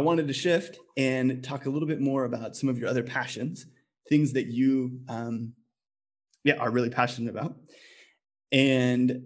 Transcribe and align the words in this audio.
I 0.00 0.02
wanted 0.02 0.28
to 0.28 0.32
shift 0.32 0.78
and 0.96 1.44
talk 1.44 1.66
a 1.66 1.68
little 1.68 1.86
bit 1.86 2.00
more 2.00 2.24
about 2.24 2.56
some 2.56 2.70
of 2.70 2.78
your 2.78 2.88
other 2.88 3.02
passions, 3.02 3.66
things 4.08 4.32
that 4.32 4.46
you, 4.46 4.98
um, 5.10 5.52
yeah, 6.42 6.54
are 6.56 6.70
really 6.70 6.88
passionate 6.88 7.28
about. 7.28 7.54
And 8.50 9.24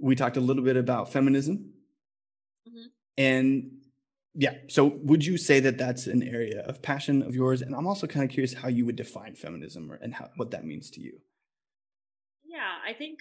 we 0.00 0.16
talked 0.16 0.38
a 0.38 0.40
little 0.40 0.64
bit 0.64 0.76
about 0.76 1.12
feminism. 1.12 1.72
Mm-hmm. 2.68 2.86
And 3.16 3.70
yeah, 4.34 4.54
so 4.66 4.86
would 5.04 5.24
you 5.24 5.38
say 5.38 5.60
that 5.60 5.78
that's 5.78 6.08
an 6.08 6.24
area 6.24 6.62
of 6.62 6.82
passion 6.82 7.22
of 7.22 7.36
yours? 7.36 7.62
And 7.62 7.72
I'm 7.72 7.86
also 7.86 8.08
kind 8.08 8.24
of 8.24 8.30
curious 8.32 8.54
how 8.54 8.66
you 8.66 8.86
would 8.86 8.96
define 8.96 9.36
feminism 9.36 9.92
or, 9.92 10.00
and 10.02 10.12
how, 10.12 10.30
what 10.34 10.50
that 10.50 10.64
means 10.64 10.90
to 10.90 11.00
you. 11.00 11.12
Yeah, 12.44 12.72
I 12.84 12.92
think, 12.92 13.20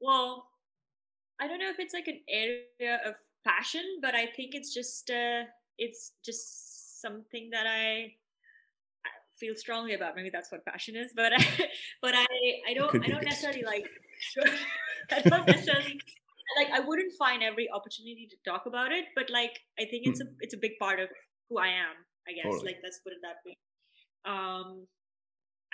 well, 0.00 0.46
I 1.40 1.48
don't 1.48 1.58
know 1.58 1.70
if 1.70 1.80
it's 1.80 1.92
like 1.92 2.06
an 2.06 2.20
area 2.28 3.00
of 3.04 3.14
passion, 3.46 3.84
but 4.00 4.14
I 4.14 4.26
think 4.26 4.54
it's 4.54 4.72
just, 4.72 5.10
uh, 5.10 5.42
it's 5.78 6.12
just 6.24 7.00
something 7.00 7.50
that 7.52 7.66
I 7.66 8.12
feel 9.38 9.54
strongly 9.56 9.94
about. 9.94 10.16
Maybe 10.16 10.30
that's 10.30 10.50
what 10.50 10.64
passion 10.64 10.96
is, 10.96 11.12
but 11.14 11.32
I, 11.32 11.46
but 12.02 12.14
I, 12.14 12.26
I 12.68 12.74
don't, 12.74 13.04
I 13.04 13.08
don't 13.08 13.24
necessarily 13.24 13.62
like, 13.62 13.88
I 15.12 15.20
don't 15.20 15.46
necessarily 15.46 16.00
like 16.56 16.68
I 16.72 16.80
wouldn't 16.80 17.12
find 17.18 17.42
every 17.42 17.68
opportunity 17.70 18.28
to 18.30 18.50
talk 18.50 18.66
about 18.66 18.92
it, 18.92 19.06
but 19.14 19.30
like 19.30 19.60
I 19.78 19.84
think 19.84 20.06
it's 20.06 20.20
a 20.20 20.24
hmm. 20.24 20.40
it's 20.40 20.54
a 20.54 20.58
big 20.58 20.72
part 20.80 21.00
of 21.00 21.08
who 21.48 21.58
I 21.58 21.68
am. 21.68 21.96
I 22.28 22.32
guess 22.32 22.44
totally. 22.44 22.72
like 22.72 22.76
let's 22.82 23.00
put 23.00 23.12
it 23.12 23.20
that 23.22 23.36
way. 23.44 23.56
Um, 24.24 24.86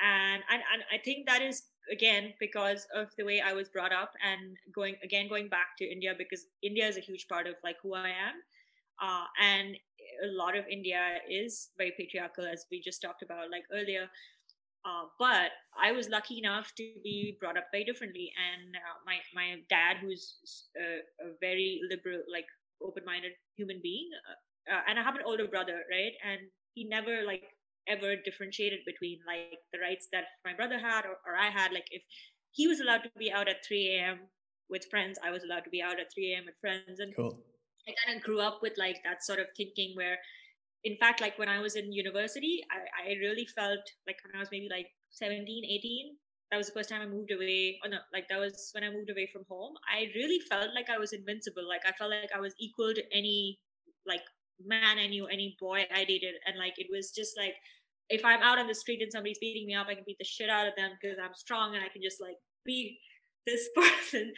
and 0.01 0.43
and 0.51 0.63
and 0.73 0.83
I 0.93 0.99
think 1.05 1.27
that 1.27 1.43
is 1.43 1.63
again 1.93 2.35
because 2.39 2.87
of 2.95 3.09
the 3.17 3.25
way 3.25 3.41
I 3.41 3.53
was 3.53 3.69
brought 3.69 3.93
up 3.93 4.13
and 4.25 4.57
going 4.75 4.97
again 5.03 5.29
going 5.29 5.49
back 5.49 5.77
to 5.79 5.85
India 5.85 6.15
because 6.17 6.47
India 6.63 6.87
is 6.87 6.97
a 6.97 7.01
huge 7.01 7.27
part 7.29 7.47
of 7.47 7.55
like 7.65 7.77
who 7.83 7.95
I 7.95 8.09
am. 8.09 8.37
Uh, 9.03 9.25
and 9.41 9.77
a 10.25 10.29
lot 10.33 10.57
of 10.57 10.65
India 10.71 11.19
is 11.29 11.71
very 11.79 11.93
patriarchal, 11.97 12.45
as 12.45 12.67
we 12.71 12.81
just 12.81 13.01
talked 13.01 13.23
about 13.23 13.51
like 13.51 13.65
earlier. 13.73 14.09
Uh, 14.85 15.05
but 15.19 15.53
I 15.77 15.93
was 15.93 16.09
lucky 16.09 16.39
enough 16.39 16.73
to 16.77 16.85
be 17.05 17.37
brought 17.41 17.59
up 17.59 17.69
very 17.73 17.85
differently, 17.85 18.33
and 18.37 18.77
uh, 18.77 18.97
my 19.05 19.19
my 19.35 19.61
dad, 19.69 19.99
who's 20.01 20.37
a, 20.77 21.05
a 21.25 21.33
very 21.41 21.81
liberal, 21.91 22.23
like 22.33 22.47
open-minded 22.83 23.33
human 23.57 23.81
being, 23.83 24.09
uh, 24.29 24.73
uh, 24.73 24.81
and 24.89 24.99
I 24.99 25.03
have 25.03 25.17
an 25.17 25.23
older 25.27 25.47
brother, 25.47 25.85
right? 25.91 26.13
And 26.25 26.49
he 26.73 26.85
never 26.89 27.25
like 27.27 27.45
ever 27.91 28.15
differentiated 28.25 28.81
between 28.87 29.19
like 29.27 29.59
the 29.73 29.81
rights 29.81 30.07
that 30.13 30.25
my 30.45 30.55
brother 30.55 30.79
had 30.79 31.05
or, 31.05 31.19
or 31.27 31.37
I 31.37 31.51
had. 31.51 31.73
Like 31.73 31.89
if 31.91 32.03
he 32.53 32.69
was 32.69 32.81
allowed 32.81 33.03
to 33.03 33.11
be 33.19 33.31
out 33.33 33.49
at 33.49 33.67
3 33.67 33.97
a.m. 33.97 34.19
with 34.69 34.87
friends, 34.91 35.19
I 35.25 35.31
was 35.31 35.43
allowed 35.43 35.65
to 35.65 35.71
be 35.71 35.83
out 35.83 35.99
at 35.99 36.13
3 36.15 36.33
a.m. 36.33 36.45
with 36.47 36.55
friends, 36.61 37.01
and 37.01 37.15
cool. 37.17 37.43
I 37.89 37.95
kind 38.07 38.19
of 38.19 38.25
grew 38.25 38.41
up 38.41 38.61
with 38.63 38.75
like 38.79 39.03
that 39.05 39.25
sort 39.25 39.41
of 39.41 39.47
thinking 39.57 39.93
where 39.97 40.19
in 40.85 40.97
fact 40.97 41.21
like 41.21 41.39
when 41.39 41.49
i 41.49 41.59
was 41.59 41.77
in 41.77 41.93
university 41.93 42.63
I, 42.71 43.11
I 43.11 43.13
really 43.19 43.47
felt 43.55 43.81
like 44.07 44.17
when 44.25 44.37
i 44.37 44.39
was 44.39 44.49
maybe 44.51 44.69
like 44.71 44.87
17 45.11 45.65
18 45.65 46.17
that 46.51 46.57
was 46.57 46.67
the 46.67 46.73
first 46.73 46.89
time 46.89 47.03
i 47.03 47.07
moved 47.07 47.33
away 47.33 47.79
oh 47.85 47.89
no 47.89 47.99
like 48.13 48.29
that 48.29 48.41
was 48.41 48.71
when 48.73 48.85
i 48.85 48.91
moved 48.91 49.11
away 49.11 49.29
from 49.33 49.45
home 49.49 49.75
i 49.93 50.09
really 50.15 50.41
felt 50.49 50.75
like 50.75 50.89
i 50.89 50.99
was 50.99 51.13
invincible 51.13 51.67
like 51.69 51.83
i 51.87 51.93
felt 51.93 52.11
like 52.11 52.31
i 52.35 52.41
was 52.41 52.55
equal 52.59 52.95
to 52.95 53.03
any 53.13 53.59
like 54.07 54.23
man 54.65 54.99
i 54.99 55.07
knew 55.07 55.27
any 55.27 55.57
boy 55.61 55.85
i 55.95 56.05
dated 56.05 56.35
and 56.47 56.59
like 56.59 56.75
it 56.79 56.87
was 56.91 57.11
just 57.11 57.37
like 57.37 57.55
if 58.11 58.25
i'm 58.25 58.43
out 58.43 58.59
on 58.59 58.67
the 58.67 58.75
street 58.75 59.03
and 59.03 59.11
somebody's 59.11 59.39
beating 59.39 59.67
me 59.67 59.75
up 59.75 59.87
i 59.89 59.95
can 59.95 60.05
beat 60.07 60.19
the 60.19 60.25
shit 60.25 60.51
out 60.51 60.67
of 60.67 60.75
them 60.77 60.91
because 61.01 61.17
i'm 61.23 61.35
strong 61.35 61.75
and 61.75 61.83
i 61.83 61.89
can 61.89 62.03
just 62.03 62.21
like 62.21 62.37
be 62.65 62.99
this 63.47 63.69
person. 63.75 64.33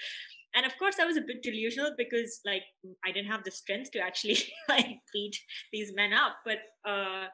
And 0.55 0.67
of 0.67 0.73
course 0.79 0.97
i 1.01 1.05
was 1.05 1.17
a 1.17 1.23
bit 1.23 1.43
delusional 1.43 1.93
because 1.97 2.41
like 2.45 2.63
i 3.05 3.13
didn't 3.13 3.31
have 3.31 3.45
the 3.45 3.51
strength 3.51 3.91
to 3.93 4.01
actually 4.01 4.39
like 4.69 4.99
beat 5.13 5.37
these 5.73 5.93
men 5.95 6.13
up. 6.13 6.37
But 6.45 6.59
uh 6.89 7.27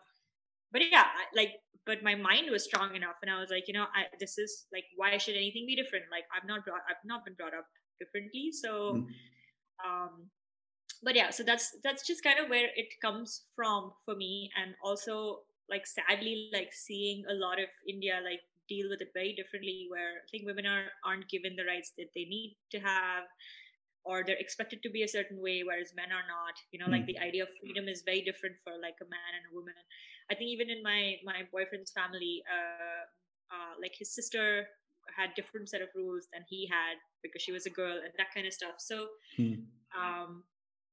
but 0.73 0.83
yeah 0.91 1.07
like 1.35 1.53
but 1.85 2.03
my 2.03 2.15
mind 2.15 2.51
was 2.51 2.65
strong 2.65 2.95
enough 2.95 3.17
and 3.23 3.31
i 3.31 3.41
was 3.41 3.51
like 3.51 3.65
you 3.67 3.75
know 3.75 3.87
I, 3.97 4.05
this 4.21 4.37
is 4.39 4.67
like 4.73 4.85
why 4.97 5.17
should 5.19 5.37
anything 5.37 5.67
be 5.67 5.77
different? 5.77 6.05
Like 6.11 6.25
i've 6.35 6.47
not 6.47 6.65
brought 6.65 6.83
i've 6.89 7.05
not 7.05 7.25
been 7.25 7.35
brought 7.35 7.55
up 7.55 7.67
differently. 7.99 8.51
So 8.53 8.95
mm. 8.95 9.07
um 9.85 10.31
but 11.03 11.15
yeah 11.17 11.31
so 11.31 11.43
that's 11.43 11.77
that's 11.83 12.07
just 12.07 12.23
kind 12.23 12.39
of 12.39 12.49
where 12.49 12.69
it 12.77 12.89
comes 13.03 13.43
from 13.57 13.93
for 14.05 14.15
me. 14.15 14.51
And 14.57 14.75
also 14.85 15.41
like 15.71 15.87
sadly 15.87 16.51
like 16.53 16.73
seeing 16.73 17.25
a 17.31 17.35
lot 17.35 17.59
of 17.59 17.69
india 17.89 18.21
like 18.25 18.41
deal 18.69 18.89
with 18.91 19.01
it 19.01 19.11
very 19.15 19.33
differently 19.33 19.87
where 19.89 20.21
i 20.21 20.27
think 20.31 20.45
women 20.45 20.67
are 20.67 20.93
aren't 21.05 21.29
given 21.29 21.57
the 21.57 21.65
rights 21.65 21.93
that 21.97 22.13
they 22.15 22.25
need 22.25 22.57
to 22.71 22.79
have 22.79 23.25
or 24.05 24.25
they're 24.25 24.41
expected 24.41 24.83
to 24.83 24.91
be 24.91 25.03
a 25.03 25.09
certain 25.09 25.41
way 25.41 25.63
whereas 25.65 25.93
men 25.97 26.13
are 26.13 26.27
not 26.29 26.55
you 26.73 26.79
know 26.79 26.87
mm. 26.87 26.97
like 26.97 27.05
hmm. 27.05 27.13
the 27.13 27.19
idea 27.19 27.43
of 27.43 27.49
freedom 27.61 27.89
is 27.89 28.03
very 28.05 28.23
different 28.23 28.57
for 28.65 28.73
like 28.81 28.97
a 29.03 29.09
man 29.09 29.33
and 29.37 29.45
a 29.51 29.55
woman 29.55 29.77
i 30.31 30.35
think 30.35 30.49
even 30.49 30.71
in 30.71 30.83
my 30.83 31.17
my 31.25 31.45
boyfriend's 31.53 31.93
family 31.93 32.43
uh, 32.49 33.03
uh 33.53 33.73
like 33.81 33.93
his 33.99 34.15
sister 34.15 34.69
had 35.17 35.33
different 35.35 35.69
set 35.69 35.81
of 35.81 35.89
rules 35.95 36.29
than 36.33 36.45
he 36.49 36.69
had 36.69 36.97
because 37.23 37.43
she 37.43 37.53
was 37.53 37.67
a 37.67 37.71
girl 37.71 37.97
and 37.97 38.13
that 38.17 38.33
kind 38.35 38.47
of 38.47 38.53
stuff 38.53 38.77
so 38.79 39.09
mm. 39.39 39.61
um 39.97 40.45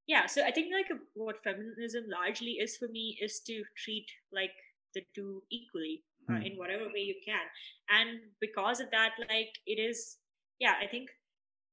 yeah 0.08 0.26
so 0.26 0.44
i 0.44 0.52
think 0.52 0.72
like 0.74 0.90
what 1.14 1.44
feminism 1.44 2.04
largely 2.10 2.58
is 2.66 2.78
for 2.78 2.88
me 2.88 3.18
is 3.22 3.42
to 3.46 3.64
treat 3.78 4.08
like 4.32 4.56
the 4.96 5.04
two 5.14 5.44
equally 5.52 6.04
uh, 6.30 6.42
in 6.42 6.58
whatever 6.58 6.86
way 6.86 7.02
you 7.02 7.16
can. 7.24 7.46
And 7.90 8.20
because 8.42 8.80
of 8.80 8.90
that 8.92 9.12
like 9.30 9.54
it 9.68 9.80
is 9.80 10.18
yeah 10.60 10.76
i 10.82 10.88
think 10.88 11.10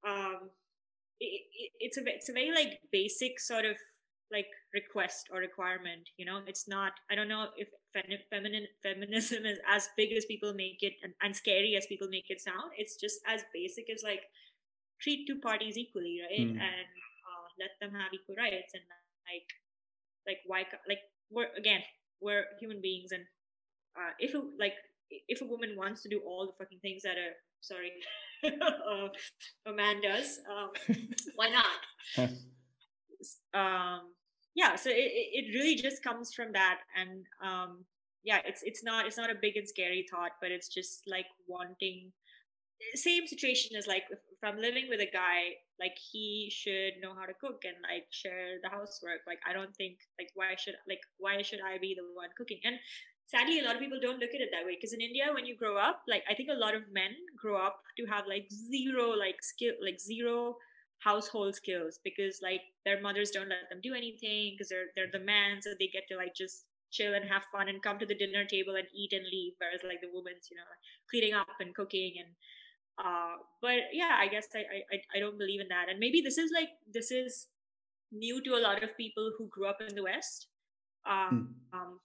um 0.06 0.50
it, 1.20 1.42
it, 1.54 1.70
it's 1.78 1.96
a 1.98 2.02
it's 2.06 2.28
a 2.28 2.32
very 2.32 2.50
like 2.50 2.80
basic 2.90 3.38
sort 3.38 3.64
of 3.64 3.76
like 4.32 4.48
request 4.72 5.28
or 5.30 5.38
requirement 5.40 6.08
you 6.16 6.24
know? 6.24 6.40
It's 6.46 6.66
not 6.66 6.92
i 7.10 7.14
don't 7.14 7.28
know 7.28 7.48
if 7.56 7.68
feminine 8.30 8.66
feminism 8.82 9.44
is 9.44 9.58
as 9.68 9.88
big 9.96 10.12
as 10.12 10.24
people 10.24 10.54
make 10.54 10.82
it 10.82 10.94
and, 11.02 11.12
and 11.22 11.36
scary 11.36 11.76
as 11.76 11.86
people 11.86 12.08
make 12.08 12.30
it 12.30 12.40
sound. 12.40 12.72
It's 12.76 12.96
just 12.96 13.20
as 13.28 13.44
basic 13.52 13.90
as 13.94 14.02
like 14.02 14.22
treat 15.00 15.26
two 15.26 15.38
parties 15.40 15.76
equally 15.76 16.20
right? 16.22 16.48
Mm. 16.48 16.56
and 16.56 16.88
uh, 17.28 17.46
let 17.60 17.70
them 17.80 17.92
have 17.92 18.12
equal 18.14 18.36
rights 18.36 18.72
and 18.74 18.82
like 19.28 19.48
like 20.26 20.40
why 20.46 20.64
like 20.88 21.02
we're 21.30 21.52
again 21.58 21.82
we're 22.22 22.44
human 22.58 22.80
beings 22.80 23.12
and 23.12 23.24
uh, 23.96 24.12
if 24.18 24.34
a, 24.34 24.42
like 24.58 24.74
if 25.28 25.42
a 25.42 25.44
woman 25.44 25.74
wants 25.76 26.02
to 26.02 26.08
do 26.08 26.20
all 26.26 26.46
the 26.46 26.52
fucking 26.58 26.78
things 26.80 27.02
that 27.02 27.16
a 27.16 27.32
sorry 27.60 27.92
uh, 28.44 29.08
a 29.66 29.72
man 29.72 30.00
does, 30.00 30.40
um, 30.50 30.70
why 31.36 31.48
not? 31.48 32.30
um, 33.54 34.00
yeah, 34.54 34.74
so 34.74 34.90
it, 34.90 34.94
it 34.96 35.54
really 35.54 35.76
just 35.76 36.02
comes 36.02 36.34
from 36.34 36.52
that, 36.52 36.78
and 36.98 37.24
um, 37.42 37.84
yeah, 38.24 38.40
it's 38.44 38.62
it's 38.64 38.82
not 38.82 39.06
it's 39.06 39.16
not 39.16 39.30
a 39.30 39.36
big 39.40 39.56
and 39.56 39.68
scary 39.68 40.06
thought, 40.10 40.32
but 40.40 40.50
it's 40.50 40.68
just 40.68 41.02
like 41.06 41.26
wanting. 41.46 42.12
Same 42.96 43.28
situation 43.28 43.76
as 43.76 43.86
like 43.86 44.02
if 44.42 44.48
I'm 44.48 44.60
living 44.60 44.86
with 44.88 45.00
a 45.00 45.10
guy, 45.10 45.62
like 45.78 45.94
he 45.94 46.50
should 46.50 46.98
know 47.00 47.14
how 47.14 47.26
to 47.26 47.34
cook 47.40 47.62
and 47.64 47.76
like 47.82 48.06
share 48.10 48.58
the 48.62 48.68
housework. 48.68 49.22
Like 49.26 49.38
I 49.48 49.52
don't 49.52 49.74
think 49.76 49.98
like 50.18 50.30
why 50.34 50.54
should 50.58 50.74
like 50.88 51.00
why 51.18 51.42
should 51.42 51.60
I 51.60 51.78
be 51.78 51.94
the 51.94 52.02
one 52.14 52.30
cooking? 52.36 52.58
And 52.64 52.76
sadly 53.26 53.60
a 53.60 53.64
lot 53.64 53.76
of 53.76 53.80
people 53.80 54.00
don't 54.02 54.18
look 54.18 54.34
at 54.34 54.40
it 54.42 54.50
that 54.50 54.66
way 54.66 54.74
because 54.74 54.92
in 54.92 55.00
india 55.00 55.30
when 55.32 55.46
you 55.46 55.56
grow 55.56 55.78
up 55.78 56.02
like 56.08 56.24
i 56.28 56.34
think 56.34 56.50
a 56.50 56.58
lot 56.58 56.74
of 56.74 56.82
men 56.92 57.14
grow 57.40 57.56
up 57.56 57.78
to 57.96 58.04
have 58.04 58.26
like 58.26 58.50
zero 58.50 59.14
like 59.14 59.38
skill 59.40 59.72
like 59.80 59.98
zero 59.98 60.56
household 61.02 61.54
skills 61.54 61.98
because 62.04 62.38
like 62.42 62.62
their 62.84 63.00
mothers 63.00 63.30
don't 63.30 63.48
let 63.48 63.68
them 63.70 63.80
do 63.82 63.94
anything 63.94 64.54
because 64.54 64.68
they're 64.68 64.90
they're 64.94 65.10
the 65.12 65.24
man, 65.24 65.60
so 65.60 65.70
they 65.78 65.88
get 65.88 66.06
to 66.08 66.16
like 66.16 66.34
just 66.34 66.66
chill 66.90 67.14
and 67.14 67.24
have 67.24 67.42
fun 67.50 67.68
and 67.68 67.82
come 67.82 67.98
to 67.98 68.06
the 68.06 68.14
dinner 68.14 68.44
table 68.44 68.76
and 68.76 68.86
eat 68.94 69.12
and 69.12 69.24
leave 69.24 69.54
whereas 69.58 69.80
like 69.82 70.00
the 70.00 70.12
woman's 70.12 70.48
you 70.50 70.56
know 70.56 70.68
cleaning 71.10 71.32
up 71.34 71.48
and 71.58 71.74
cooking 71.74 72.14
and 72.20 72.28
uh 72.98 73.36
but 73.60 73.88
yeah 73.92 74.16
i 74.18 74.28
guess 74.28 74.48
I, 74.54 74.58
I 74.58 75.16
i 75.16 75.20
don't 75.20 75.38
believe 75.38 75.60
in 75.60 75.68
that 75.68 75.88
and 75.88 75.98
maybe 75.98 76.20
this 76.20 76.38
is 76.38 76.50
like 76.54 76.68
this 76.92 77.10
is 77.10 77.46
new 78.12 78.42
to 78.42 78.54
a 78.54 78.60
lot 78.60 78.82
of 78.82 78.96
people 78.96 79.32
who 79.38 79.48
grew 79.48 79.66
up 79.66 79.80
in 79.80 79.94
the 79.94 80.02
west 80.02 80.48
um, 81.06 81.54
mm. 81.72 81.78
um 81.78 82.00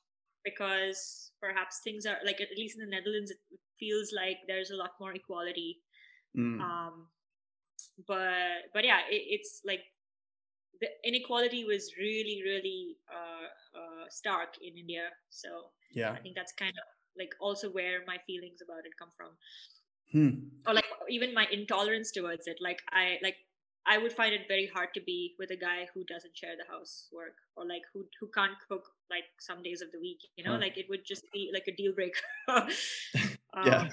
because 0.48 1.32
perhaps 1.42 1.82
things 1.84 2.06
are 2.06 2.18
like 2.26 2.40
at 2.40 2.58
least 2.58 2.78
in 2.80 2.86
the 2.86 2.96
Netherlands, 2.96 3.32
it 3.32 3.38
feels 3.80 4.14
like 4.16 4.38
there's 4.48 4.72
a 4.72 4.76
lot 4.76 4.92
more 5.00 5.14
equality. 5.14 5.80
Mm. 6.38 6.62
Um, 6.62 7.08
but 8.08 8.72
but 8.74 8.86
yeah, 8.86 9.00
it, 9.10 9.24
it's 9.28 9.62
like 9.66 9.82
the 10.80 10.88
inequality 11.04 11.66
was 11.66 11.92
really 11.98 12.42
really 12.46 12.98
uh, 13.12 13.48
uh, 13.78 14.06
stark 14.10 14.56
in 14.62 14.78
India. 14.78 15.10
So 15.30 15.50
yeah, 15.92 16.12
I 16.12 16.20
think 16.20 16.36
that's 16.36 16.54
kind 16.54 16.72
of 16.72 16.88
like 17.18 17.34
also 17.42 17.70
where 17.70 18.00
my 18.08 18.18
feelings 18.26 18.60
about 18.64 18.86
it 18.86 18.94
come 18.98 19.12
from. 19.18 19.32
Hmm. 20.12 20.30
Or 20.66 20.74
like 20.74 20.86
even 21.10 21.34
my 21.34 21.48
intolerance 21.52 22.12
towards 22.12 22.48
it. 22.48 22.58
Like 22.62 22.82
I 22.92 23.18
like 23.22 23.36
I 23.86 23.98
would 23.98 24.12
find 24.12 24.34
it 24.34 24.42
very 24.48 24.70
hard 24.74 24.90
to 24.96 25.02
be 25.02 25.36
with 25.40 25.52
a 25.52 25.56
guy 25.56 25.88
who 25.94 26.04
doesn't 26.04 26.36
share 26.36 26.56
the 26.58 26.72
housework 26.72 27.36
or 27.56 27.66
like 27.66 27.84
who 27.94 28.06
who 28.20 28.28
can't 28.28 28.54
cook 28.70 28.84
like 29.10 29.24
some 29.40 29.64
days 29.64 29.82
of 29.82 29.92
the 29.92 30.00
week. 30.00 30.20
You 30.36 30.44
know, 30.44 30.54
huh. 30.54 30.60
like 30.60 30.78
it 30.78 30.86
would 30.90 31.06
just 31.06 31.24
be 31.34 31.52
like 31.54 31.66
a 31.68 31.76
deal 31.76 31.94
breaker. 31.94 32.20
um, 33.54 33.66
yeah, 33.66 33.90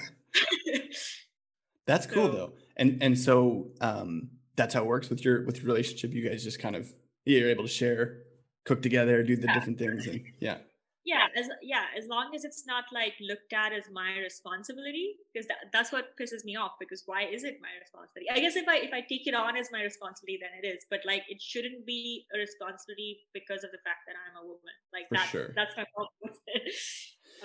that's 1.87 2.07
cool 2.07 2.27
so, 2.27 2.33
though. 2.33 2.53
And 2.77 3.03
and 3.03 3.19
so 3.19 3.69
um, 3.81 4.31
that's 4.57 4.75
how 4.75 4.83
it 4.83 4.87
works 4.87 5.11
with 5.11 5.25
your 5.25 5.45
with 5.45 5.59
your 5.59 5.67
relationship. 5.67 6.13
You 6.13 6.29
guys 6.29 6.45
just 6.45 6.61
kind 6.61 6.77
of 6.77 6.93
you're 7.25 7.51
able 7.51 7.65
to 7.65 7.71
share 7.71 8.19
cook 8.65 8.83
together, 8.83 9.23
do 9.23 9.37
the 9.37 9.47
yeah. 9.47 9.55
different 9.55 9.79
things, 9.79 10.07
and 10.07 10.23
yeah 10.41 10.59
yeah 11.05 11.27
as 11.37 11.49
yeah 11.63 11.85
as 11.97 12.07
long 12.09 12.35
as 12.35 12.45
it's 12.45 12.67
not 12.67 12.85
like 12.93 13.15
looked 13.21 13.53
at 13.53 13.73
as 13.73 13.85
my 13.93 14.17
responsibility 14.19 15.17
because 15.33 15.47
that, 15.49 15.59
that's 15.73 15.93
what 15.93 16.17
pisses 16.21 16.45
me 16.45 16.57
off 16.57 16.73
because 16.81 17.03
why 17.07 17.23
is 17.25 17.45
it 17.45 17.59
my 17.61 17.69
responsibility? 17.81 18.31
I 18.31 18.41
guess 18.41 18.57
if 18.57 18.67
i 18.69 18.77
if 18.77 18.93
i 18.93 19.01
take 19.01 19.27
it 19.27 19.35
on 19.35 19.57
as 19.57 19.69
my 19.71 19.83
responsibility 19.83 20.41
then 20.41 20.51
it 20.63 20.67
is 20.67 20.85
but 20.91 21.01
like 21.07 21.25
it 21.29 21.41
shouldn't 21.41 21.85
be 21.87 22.27
a 22.35 22.39
responsibility 22.39 23.21
because 23.33 23.65
of 23.65 23.71
the 23.71 23.79
fact 23.85 24.07
that 24.07 24.17
i'm 24.17 24.43
a 24.43 24.47
woman. 24.47 24.77
Like 24.93 25.09
For 25.09 25.15
that's 25.17 25.31
sure. 25.31 25.53
that's 25.55 25.77
my 25.77 25.85
problem 25.95 26.13
with 26.23 26.39
it. 26.47 26.73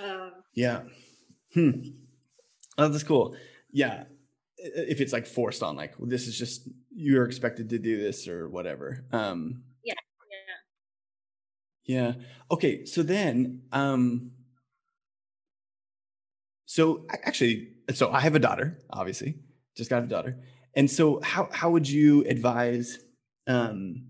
Um, 0.01 0.31
yeah. 0.53 0.81
Hmm. 1.53 1.89
Oh, 2.77 2.87
that's 2.87 3.03
cool. 3.03 3.35
Yeah. 3.71 4.05
If 4.57 5.01
it's 5.01 5.13
like 5.13 5.25
forced 5.25 5.63
on 5.63 5.75
like 5.75 5.95
this 5.99 6.27
is 6.27 6.37
just 6.37 6.69
you're 6.91 7.25
expected 7.25 7.69
to 7.69 7.79
do 7.79 7.97
this 7.97 8.27
or 8.27 8.49
whatever. 8.49 9.05
Um 9.11 9.63
yeah. 11.89 12.13
Okay. 12.51 12.85
So 12.85 13.01
then, 13.01 13.63
um, 13.71 14.29
so 16.67 17.07
actually, 17.25 17.69
so 17.95 18.11
I 18.11 18.19
have 18.19 18.35
a 18.35 18.39
daughter, 18.39 18.77
obviously, 18.91 19.39
just 19.75 19.89
got 19.89 20.03
a 20.03 20.05
daughter. 20.05 20.37
And 20.75 20.89
so 20.89 21.19
how, 21.23 21.49
how 21.51 21.71
would 21.71 21.89
you 21.89 22.23
advise, 22.25 22.99
um, 23.47 24.05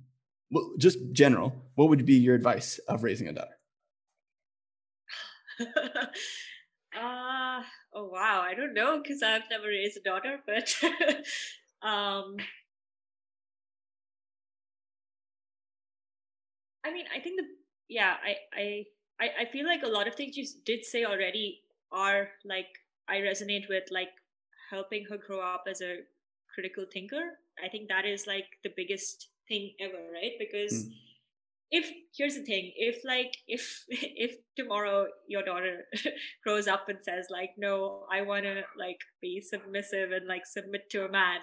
well, 0.51 0.71
just 0.77 0.97
general, 1.13 1.55
what 1.75 1.87
would 1.87 2.05
be 2.05 2.15
your 2.15 2.35
advice 2.35 2.79
of 2.89 3.03
raising 3.03 3.29
a 3.29 3.33
daughter? 3.33 3.55
uh, 5.61 5.65
oh, 7.93 8.09
wow. 8.11 8.41
I 8.45 8.55
don't 8.55 8.73
know 8.73 9.01
because 9.01 9.23
I've 9.23 9.43
never 9.49 9.69
raised 9.69 9.95
a 9.95 10.01
daughter, 10.01 10.39
but, 10.45 10.75
um, 11.87 12.35
I 16.83 16.91
mean, 16.91 17.05
I 17.15 17.21
think 17.21 17.39
the 17.39 17.47
yeah 17.89 18.13
I, 18.23 18.85
I 19.21 19.29
i 19.41 19.45
feel 19.51 19.65
like 19.65 19.83
a 19.83 19.87
lot 19.87 20.07
of 20.07 20.15
things 20.15 20.37
you 20.37 20.45
did 20.65 20.85
say 20.85 21.03
already 21.03 21.59
are 21.91 22.29
like 22.45 22.67
i 23.09 23.17
resonate 23.17 23.67
with 23.67 23.83
like 23.91 24.09
helping 24.69 25.05
her 25.09 25.17
grow 25.17 25.41
up 25.41 25.63
as 25.69 25.81
a 25.81 25.97
critical 26.53 26.85
thinker. 26.91 27.37
I 27.63 27.69
think 27.69 27.89
that 27.89 28.05
is 28.05 28.27
like 28.27 28.45
the 28.63 28.71
biggest 28.75 29.29
thing 29.47 29.73
ever 29.79 29.97
right? 30.13 30.33
Because 30.37 30.85
mm. 30.85 30.91
if 31.71 31.89
here's 32.15 32.35
the 32.35 32.43
thing 32.43 32.71
if 32.75 33.03
like 33.05 33.33
if 33.47 33.85
if 33.89 34.37
tomorrow 34.55 35.07
your 35.27 35.43
daughter 35.43 35.85
grows 36.43 36.67
up 36.67 36.89
and 36.89 36.99
says 37.03 37.27
like 37.29 37.51
no 37.57 38.05
i 38.11 38.21
want 38.21 38.43
to 38.43 38.63
like 38.77 38.99
be 39.21 39.39
submissive 39.39 40.11
and 40.11 40.27
like 40.27 40.45
submit 40.45 40.89
to 40.89 41.05
a 41.05 41.11
man 41.11 41.39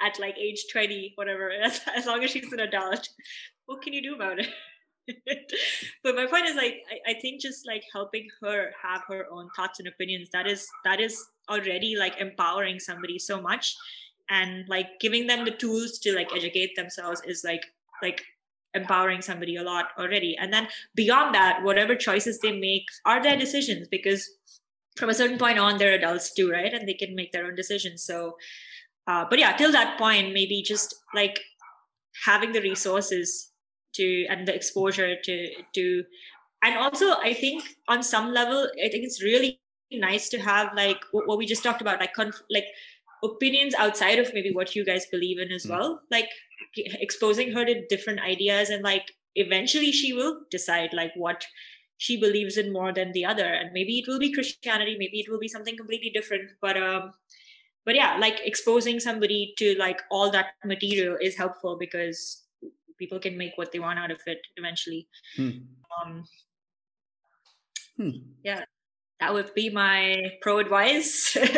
at 0.00 0.18
like 0.18 0.36
age 0.36 0.64
20 0.72 1.12
whatever 1.14 1.50
as, 1.50 1.80
as 1.96 2.06
long 2.06 2.24
as 2.24 2.30
she's 2.30 2.52
an 2.52 2.60
adult 2.60 3.08
what 3.66 3.82
can 3.82 3.92
you 3.92 4.02
do 4.02 4.14
about 4.16 4.40
it 4.40 4.48
but 6.04 6.14
my 6.14 6.26
point 6.26 6.46
is 6.46 6.54
like 6.54 6.84
I, 6.90 7.12
I 7.12 7.14
think 7.20 7.40
just 7.40 7.66
like 7.66 7.82
helping 7.92 8.28
her 8.40 8.70
have 8.82 9.02
her 9.08 9.26
own 9.32 9.48
thoughts 9.56 9.80
and 9.80 9.88
opinions 9.88 10.28
that 10.32 10.46
is 10.46 10.68
that 10.84 11.00
is 11.00 11.24
already 11.48 11.96
like 11.96 12.20
empowering 12.20 12.78
somebody 12.78 13.18
so 13.18 13.40
much. 13.40 13.76
And 14.28 14.66
like 14.68 15.00
giving 15.00 15.26
them 15.26 15.44
the 15.44 15.50
tools 15.50 15.98
to 16.00 16.14
like 16.14 16.30
educate 16.34 16.76
themselves 16.76 17.20
is 17.26 17.42
like 17.44 17.62
like 18.02 18.22
empowering 18.74 19.20
somebody 19.20 19.56
a 19.56 19.62
lot 19.62 19.86
already. 19.98 20.36
And 20.38 20.52
then 20.52 20.68
beyond 20.94 21.34
that 21.34 21.62
whatever 21.62 21.94
choices 21.94 22.38
they 22.38 22.58
make 22.58 22.86
are 23.04 23.22
their 23.22 23.36
decisions 23.36 23.88
because 23.88 24.30
from 24.96 25.10
a 25.10 25.14
certain 25.14 25.38
point 25.38 25.58
on 25.58 25.78
they're 25.78 25.94
adults 25.94 26.32
too 26.32 26.50
right? 26.50 26.72
And 26.72 26.88
they 26.88 26.94
can 26.94 27.14
make 27.14 27.32
their 27.32 27.46
own 27.46 27.56
decisions. 27.56 28.02
So 28.02 28.36
uh, 29.06 29.24
but 29.28 29.38
yeah 29.38 29.56
till 29.56 29.72
that 29.72 29.98
point 29.98 30.32
maybe 30.32 30.62
just 30.62 30.94
like 31.14 31.40
having 32.24 32.52
the 32.52 32.60
resources 32.60 33.51
to 33.94 34.26
and 34.28 34.46
the 34.46 34.54
exposure 34.54 35.16
to 35.22 35.48
to 35.74 36.04
and 36.62 36.76
also 36.76 37.12
i 37.22 37.34
think 37.34 37.62
on 37.88 38.02
some 38.02 38.32
level 38.32 38.68
i 38.84 38.88
think 38.88 39.04
it's 39.04 39.22
really 39.22 39.60
nice 39.90 40.28
to 40.28 40.38
have 40.38 40.74
like 40.74 41.00
what 41.12 41.38
we 41.38 41.46
just 41.46 41.62
talked 41.62 41.80
about 41.80 42.00
like 42.00 42.14
conf- 42.14 42.42
like 42.50 42.64
opinions 43.22 43.74
outside 43.74 44.18
of 44.18 44.32
maybe 44.34 44.52
what 44.52 44.74
you 44.74 44.84
guys 44.84 45.06
believe 45.06 45.38
in 45.38 45.52
as 45.52 45.66
mm. 45.66 45.70
well 45.70 46.00
like 46.10 46.28
exposing 46.76 47.52
her 47.52 47.64
to 47.64 47.86
different 47.88 48.20
ideas 48.20 48.70
and 48.70 48.82
like 48.82 49.12
eventually 49.36 49.92
she 49.92 50.12
will 50.12 50.40
decide 50.50 50.90
like 50.92 51.12
what 51.14 51.46
she 51.98 52.18
believes 52.18 52.56
in 52.56 52.72
more 52.72 52.92
than 52.92 53.12
the 53.12 53.24
other 53.24 53.46
and 53.46 53.70
maybe 53.72 53.98
it 53.98 54.08
will 54.08 54.18
be 54.18 54.32
christianity 54.32 54.96
maybe 54.98 55.20
it 55.20 55.30
will 55.30 55.38
be 55.38 55.48
something 55.48 55.76
completely 55.76 56.10
different 56.10 56.50
but 56.60 56.76
um 56.76 57.12
but 57.84 57.94
yeah 57.94 58.16
like 58.18 58.40
exposing 58.44 58.98
somebody 58.98 59.54
to 59.56 59.76
like 59.78 60.00
all 60.10 60.30
that 60.30 60.54
material 60.64 61.16
is 61.20 61.36
helpful 61.36 61.76
because 61.78 62.42
people 63.02 63.18
can 63.18 63.36
make 63.36 63.54
what 63.56 63.72
they 63.72 63.80
want 63.80 63.98
out 63.98 64.12
of 64.12 64.20
it 64.26 64.38
eventually. 64.56 65.08
Hmm. 65.36 65.50
Um, 65.90 66.24
hmm. 67.96 68.10
Yeah, 68.44 68.64
that 69.18 69.34
would 69.34 69.52
be 69.54 69.70
my 69.70 70.30
pro 70.40 70.58
advice 70.58 71.36
uh, 71.36 71.48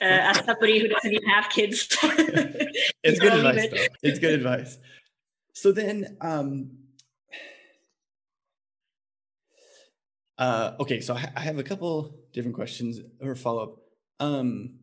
as 0.00 0.38
somebody 0.46 0.78
who 0.78 0.88
doesn't 0.88 1.12
even 1.12 1.28
have 1.28 1.50
kids. 1.50 1.86
it's 3.04 3.20
good 3.20 3.34
advice. 3.34 3.64
It. 3.64 3.92
It's 4.02 4.18
good 4.18 4.32
advice. 4.32 4.78
So 5.52 5.72
then, 5.72 6.16
um, 6.22 6.70
uh, 10.38 10.72
okay, 10.80 11.02
so 11.02 11.14
I 11.14 11.40
have 11.40 11.58
a 11.58 11.62
couple 11.62 12.16
different 12.32 12.54
questions 12.54 12.98
or 13.20 13.34
follow 13.34 13.62
up. 13.62 13.76
Um, 14.20 14.78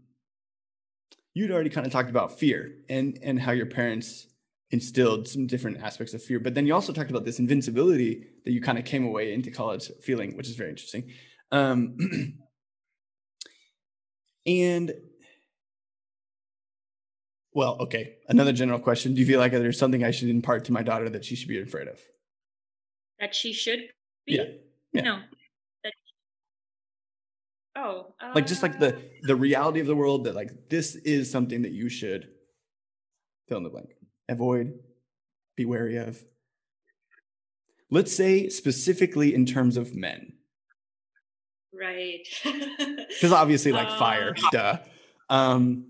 you'd 1.33 1.49
already 1.49 1.71
kind 1.71 1.87
of 1.87 1.91
talked 1.91 2.11
about 2.11 2.37
fear 2.37 2.75
and 2.89 3.17
and 3.23 3.39
how 3.39 3.53
your 3.53 3.65
parents 3.65 4.27
instilled 4.71 5.27
some 5.27 5.47
different 5.47 5.81
aspects 5.81 6.13
of 6.13 6.23
fear. 6.23 6.39
But 6.39 6.53
then 6.53 6.67
you 6.67 6.73
also 6.73 6.93
talked 6.93 7.09
about 7.09 7.25
this 7.25 7.39
invincibility 7.39 8.27
that 8.45 8.51
you 8.51 8.61
kind 8.61 8.77
of 8.77 8.85
came 8.85 9.05
away 9.05 9.33
into 9.33 9.51
college 9.51 9.91
feeling, 10.01 10.37
which 10.37 10.47
is 10.47 10.55
very 10.55 10.69
interesting. 10.69 11.11
Um, 11.51 11.97
and 14.45 14.93
well, 17.53 17.77
okay. 17.81 18.17
Another 18.27 18.53
general 18.53 18.79
question: 18.79 19.13
Do 19.13 19.21
you 19.21 19.25
feel 19.25 19.39
like 19.39 19.51
there's 19.51 19.79
something 19.79 20.03
I 20.03 20.11
should 20.11 20.29
impart 20.29 20.65
to 20.65 20.73
my 20.73 20.83
daughter 20.83 21.09
that 21.09 21.25
she 21.25 21.35
should 21.35 21.47
be 21.47 21.59
afraid 21.59 21.87
of? 21.87 21.99
That 23.19 23.33
she 23.33 23.53
should 23.53 23.79
be. 24.25 24.35
Yeah. 24.35 24.43
yeah. 24.93 25.01
No. 25.01 25.19
That... 25.83 25.93
Oh. 27.75 28.13
Uh... 28.21 28.33
Like 28.35 28.45
just 28.45 28.61
like 28.61 28.79
the 28.79 29.01
the 29.23 29.35
reality 29.35 29.79
of 29.79 29.87
the 29.87 29.95
world 29.95 30.25
that 30.25 30.35
like 30.35 30.69
this 30.69 30.95
is 30.95 31.31
something 31.31 31.63
that 31.63 31.71
you 31.71 31.89
should 31.89 32.29
fill 33.47 33.57
in 33.57 33.63
the 33.63 33.69
blank 33.69 33.89
avoid, 34.29 34.73
be 35.55 35.65
wary 35.65 35.97
of? 35.97 36.23
Let's 37.91 38.15
say 38.15 38.49
specifically 38.49 39.33
in 39.33 39.45
terms 39.45 39.77
of 39.77 39.95
men. 39.95 40.33
Right. 41.73 42.27
Because 43.09 43.33
obviously, 43.33 43.71
like 43.73 43.89
fire, 43.97 44.29
um, 44.29 44.49
duh. 44.51 44.77
Um, 45.29 45.85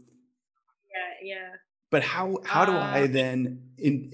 yeah, 0.89 1.35
yeah. 1.35 1.49
But 1.91 2.01
how 2.01 2.39
how 2.43 2.65
do 2.65 2.71
uh, 2.71 2.79
I 2.79 3.07
then 3.07 3.71
in 3.77 4.11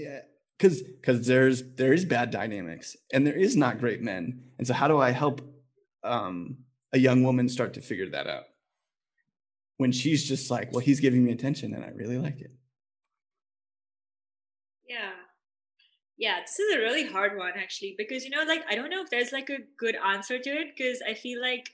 because 0.58 0.82
because 0.82 1.28
there's 1.28 1.64
there 1.76 1.94
is 1.94 2.04
bad 2.04 2.32
dynamics 2.32 2.98
and 3.14 3.26
there 3.26 3.38
is 3.38 3.56
not 3.56 3.80
great 3.80 4.02
men, 4.02 4.42
and 4.58 4.68
so 4.68 4.74
how 4.74 4.88
do 4.88 4.98
I 4.98 5.12
help 5.12 5.42
um, 6.04 6.58
a 6.92 7.00
young 7.00 7.24
woman 7.24 7.48
start 7.48 7.76
to 7.76 7.82
figure 7.82 8.10
that 8.10 8.28
out 8.28 8.46
when 9.78 9.92
she's 9.92 10.28
just 10.28 10.50
like, 10.50 10.72
well, 10.72 10.80
he's 10.80 11.00
giving 11.00 11.24
me 11.24 11.32
attention 11.32 11.74
and 11.74 11.84
I 11.84 11.90
really 11.90 12.18
like 12.18 12.40
it. 12.40 12.52
Yeah. 14.88 15.12
Yeah, 16.18 16.42
this 16.42 16.60
is 16.60 16.76
a 16.76 16.80
really 16.80 17.06
hard 17.06 17.38
one 17.38 17.54
actually 17.58 17.96
because 17.98 18.24
you 18.24 18.30
know 18.30 18.44
like 18.44 18.64
I 18.70 18.76
don't 18.76 18.90
know 18.90 19.02
if 19.02 19.10
there's 19.10 19.32
like 19.34 19.50
a 19.50 19.60
good 19.78 19.96
answer 19.96 20.40
to 20.40 20.50
it 20.50 20.76
because 20.76 21.02
I 21.08 21.14
feel 21.14 21.42
like 21.42 21.72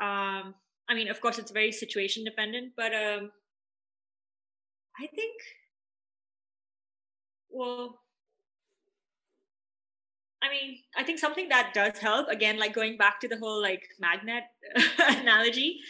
um 0.00 0.54
I 0.88 0.94
mean 0.94 1.08
of 1.08 1.20
course 1.20 1.38
it's 1.38 1.50
very 1.50 1.72
situation 1.72 2.24
dependent 2.24 2.72
but 2.76 2.94
um 2.94 3.30
I 5.00 5.06
think 5.06 5.40
well 7.50 8.00
I 10.42 10.50
mean, 10.50 10.78
I 10.96 11.02
think 11.04 11.18
something 11.18 11.48
that 11.48 11.72
does 11.74 11.98
help, 11.98 12.28
again, 12.28 12.58
like 12.58 12.74
going 12.74 12.96
back 12.98 13.20
to 13.20 13.28
the 13.28 13.38
whole 13.38 13.62
like 13.62 13.88
magnet 13.98 14.44
analogy, 14.98 15.80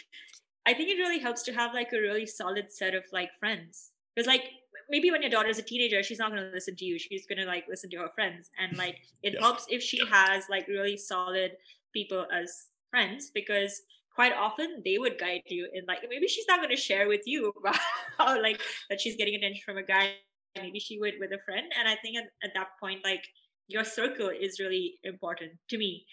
I 0.65 0.73
think 0.73 0.89
it 0.89 0.97
really 0.97 1.19
helps 1.19 1.43
to 1.43 1.53
have 1.53 1.73
like 1.73 1.93
a 1.93 1.99
really 2.01 2.25
solid 2.25 2.71
set 2.71 2.95
of 2.95 3.03
like 3.13 3.31
friends. 3.39 3.91
Because 4.15 4.27
like 4.27 4.43
maybe 4.89 5.11
when 5.11 5.21
your 5.21 5.31
daughter 5.31 5.49
is 5.49 5.59
a 5.59 5.63
teenager, 5.63 6.03
she's 6.03 6.19
not 6.19 6.31
going 6.31 6.43
to 6.43 6.49
listen 6.49 6.75
to 6.75 6.85
you. 6.85 6.99
She's 6.99 7.25
going 7.25 7.39
to 7.39 7.45
like 7.45 7.65
listen 7.69 7.89
to 7.91 7.97
her 7.97 8.09
friends. 8.13 8.49
And 8.59 8.77
like 8.83 8.97
it 9.23 9.33
yeah. 9.33 9.41
helps 9.41 9.65
if 9.69 9.81
she 9.81 9.99
has 10.11 10.45
like 10.49 10.67
really 10.67 10.97
solid 10.97 11.51
people 11.93 12.25
as 12.31 12.67
friends 12.91 13.31
because 13.33 13.81
quite 14.15 14.33
often 14.33 14.81
they 14.85 14.97
would 14.97 15.17
guide 15.19 15.41
you 15.47 15.67
in 15.73 15.83
like 15.87 15.99
maybe 16.09 16.27
she's 16.27 16.47
not 16.47 16.59
going 16.59 16.69
to 16.69 16.81
share 16.81 17.07
with 17.07 17.21
you 17.25 17.51
about 17.59 17.77
how 18.17 18.41
like 18.41 18.61
that 18.89 18.99
she's 19.01 19.15
getting 19.15 19.35
attention 19.35 19.61
from 19.65 19.77
a 19.77 19.83
guy 19.83 20.13
maybe 20.57 20.79
she 20.79 20.99
would 20.99 21.13
with 21.19 21.31
a 21.31 21.39
friend 21.45 21.67
and 21.77 21.87
i 21.87 21.95
think 22.01 22.17
at, 22.17 22.23
at 22.43 22.51
that 22.53 22.69
point 22.79 23.01
like 23.03 23.23
your 23.67 23.83
circle 23.83 24.29
is 24.29 24.59
really 24.59 24.95
important 25.03 25.51
to 25.69 25.77
me 25.77 26.05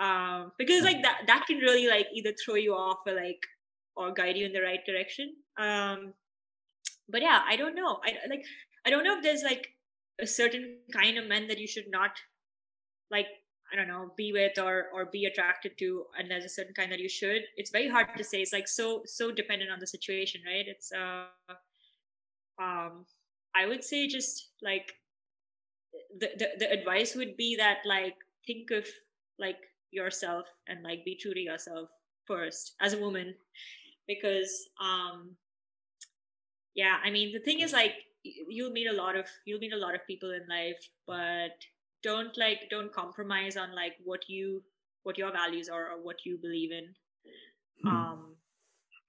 um 0.00 0.52
because 0.58 0.84
like 0.84 1.02
that 1.02 1.22
that 1.26 1.44
can 1.46 1.58
really 1.58 1.88
like 1.88 2.06
either 2.14 2.32
throw 2.44 2.54
you 2.54 2.74
off 2.74 2.98
or 3.06 3.14
like 3.14 3.42
or 3.96 4.12
guide 4.12 4.36
you 4.36 4.46
in 4.46 4.52
the 4.52 4.62
right 4.62 4.86
direction 4.86 5.34
um 5.58 6.14
but 7.08 7.22
yeah 7.22 7.42
i 7.48 7.56
don't 7.56 7.74
know 7.74 8.00
i 8.04 8.14
like 8.28 8.44
i 8.86 8.90
don't 8.90 9.04
know 9.04 9.16
if 9.16 9.22
there's 9.22 9.42
like 9.42 9.68
a 10.20 10.26
certain 10.26 10.78
kind 10.92 11.18
of 11.18 11.26
men 11.26 11.48
that 11.48 11.58
you 11.58 11.66
should 11.66 11.90
not 11.90 12.12
like 13.10 13.26
I 13.72 13.76
don't 13.76 13.88
know, 13.88 14.12
be 14.16 14.32
with 14.32 14.58
or 14.58 14.88
or 14.92 15.06
be 15.06 15.24
attracted 15.24 15.78
to, 15.78 16.04
and 16.18 16.30
there's 16.30 16.44
a 16.44 16.48
certain 16.48 16.74
kind 16.74 16.92
that 16.92 17.00
you 17.00 17.08
should. 17.08 17.42
It's 17.56 17.70
very 17.70 17.88
hard 17.88 18.08
to 18.18 18.24
say. 18.24 18.42
It's 18.42 18.52
like 18.52 18.68
so 18.68 19.02
so 19.06 19.32
dependent 19.32 19.70
on 19.70 19.80
the 19.80 19.86
situation, 19.86 20.42
right? 20.46 20.66
It's 20.68 20.92
uh, 20.92 21.54
um, 22.62 23.06
I 23.56 23.66
would 23.66 23.82
say 23.82 24.08
just 24.08 24.50
like 24.60 24.92
the 26.18 26.28
the, 26.38 26.48
the 26.58 26.70
advice 26.70 27.14
would 27.14 27.34
be 27.38 27.56
that 27.56 27.78
like 27.86 28.16
think 28.46 28.70
of 28.72 28.86
like 29.38 29.58
yourself 29.90 30.44
and 30.68 30.82
like 30.82 31.04
be 31.06 31.16
true 31.16 31.32
to 31.32 31.40
yourself 31.40 31.88
first 32.26 32.74
as 32.82 32.92
a 32.92 32.98
woman, 32.98 33.34
because 34.06 34.68
um, 34.82 35.34
yeah, 36.74 36.96
I 37.04 37.10
mean 37.10 37.32
the 37.32 37.40
thing 37.40 37.60
is 37.60 37.72
like 37.72 37.92
you'll 38.22 38.70
meet 38.70 38.86
a 38.86 38.92
lot 38.92 39.16
of 39.16 39.26
you'll 39.44 39.58
meet 39.58 39.72
a 39.72 39.78
lot 39.78 39.94
of 39.94 40.06
people 40.06 40.30
in 40.30 40.46
life, 40.48 40.88
but 41.06 41.52
don't 42.02 42.36
like 42.36 42.68
don't 42.70 42.92
compromise 42.92 43.56
on 43.56 43.74
like 43.74 43.94
what 44.04 44.28
you 44.28 44.62
what 45.02 45.18
your 45.18 45.32
values 45.32 45.68
are 45.68 45.92
or 45.92 46.02
what 46.02 46.24
you 46.24 46.38
believe 46.40 46.70
in 46.72 46.94
hmm. 47.82 47.88
um 47.88 48.34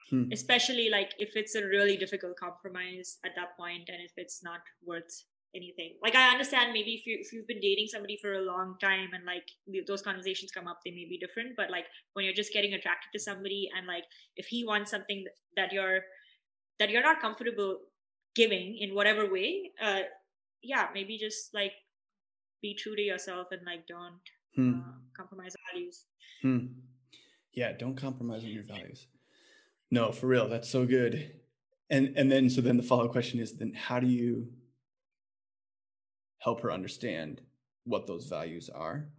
hmm. 0.09 0.31
especially 0.31 0.89
like 0.89 1.11
if 1.19 1.35
it's 1.35 1.55
a 1.55 1.65
really 1.65 1.97
difficult 1.97 2.35
compromise 2.37 3.17
at 3.25 3.31
that 3.35 3.57
point 3.57 3.83
and 3.87 3.97
if 4.03 4.11
it's 4.17 4.43
not 4.43 4.59
worth 4.85 5.23
anything 5.55 5.93
like 6.01 6.15
i 6.15 6.29
understand 6.29 6.73
maybe 6.73 6.93
if 6.93 7.05
you 7.05 7.17
if 7.19 7.31
you've 7.31 7.47
been 7.47 7.61
dating 7.61 7.87
somebody 7.87 8.17
for 8.19 8.33
a 8.33 8.41
long 8.41 8.75
time 8.81 9.09
and 9.13 9.23
like 9.25 9.47
those 9.87 10.01
conversations 10.01 10.51
come 10.51 10.67
up 10.67 10.79
they 10.83 10.91
may 10.91 11.05
be 11.07 11.19
different 11.19 11.55
but 11.55 11.69
like 11.69 11.85
when 12.13 12.25
you're 12.25 12.33
just 12.33 12.53
getting 12.53 12.73
attracted 12.73 13.09
to 13.13 13.19
somebody 13.19 13.69
and 13.77 13.85
like 13.85 14.03
if 14.35 14.47
he 14.47 14.65
wants 14.65 14.89
something 14.89 15.25
that 15.55 15.71
you're 15.71 16.01
that 16.83 16.91
you're 16.91 17.07
not 17.09 17.21
comfortable 17.21 17.77
giving 18.35 18.77
in 18.77 18.93
whatever 18.93 19.31
way 19.31 19.71
uh 19.81 20.01
yeah 20.61 20.87
maybe 20.93 21.17
just 21.17 21.53
like 21.53 21.71
be 22.63 22.73
true 22.73 22.95
to 22.95 23.01
yourself 23.01 23.47
and 23.51 23.61
like 23.65 23.85
don't 23.87 24.19
hmm. 24.55 24.79
uh, 24.79 24.93
compromise 25.15 25.53
values. 25.71 26.05
Hmm. 26.41 26.65
Yeah, 27.53 27.73
don't 27.73 27.95
compromise 27.95 28.43
on 28.43 28.49
your 28.49 28.63
values. 28.63 29.05
No, 29.91 30.11
for 30.11 30.25
real, 30.25 30.49
that's 30.49 30.69
so 30.69 30.87
good. 30.87 31.39
And 31.91 32.17
and 32.17 32.31
then 32.31 32.49
so 32.49 32.61
then 32.61 32.77
the 32.77 32.83
follow 32.83 33.05
up 33.05 33.11
question 33.11 33.39
is 33.39 33.57
then 33.57 33.73
how 33.73 33.99
do 33.99 34.07
you 34.07 34.47
help 36.39 36.61
her 36.61 36.71
understand 36.71 37.41
what 37.83 38.07
those 38.07 38.25
values 38.25 38.69
are? 38.69 39.09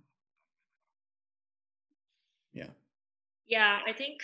Yeah. 2.53 2.71
Yeah, 3.47 3.79
I 3.87 3.93
think 3.93 4.21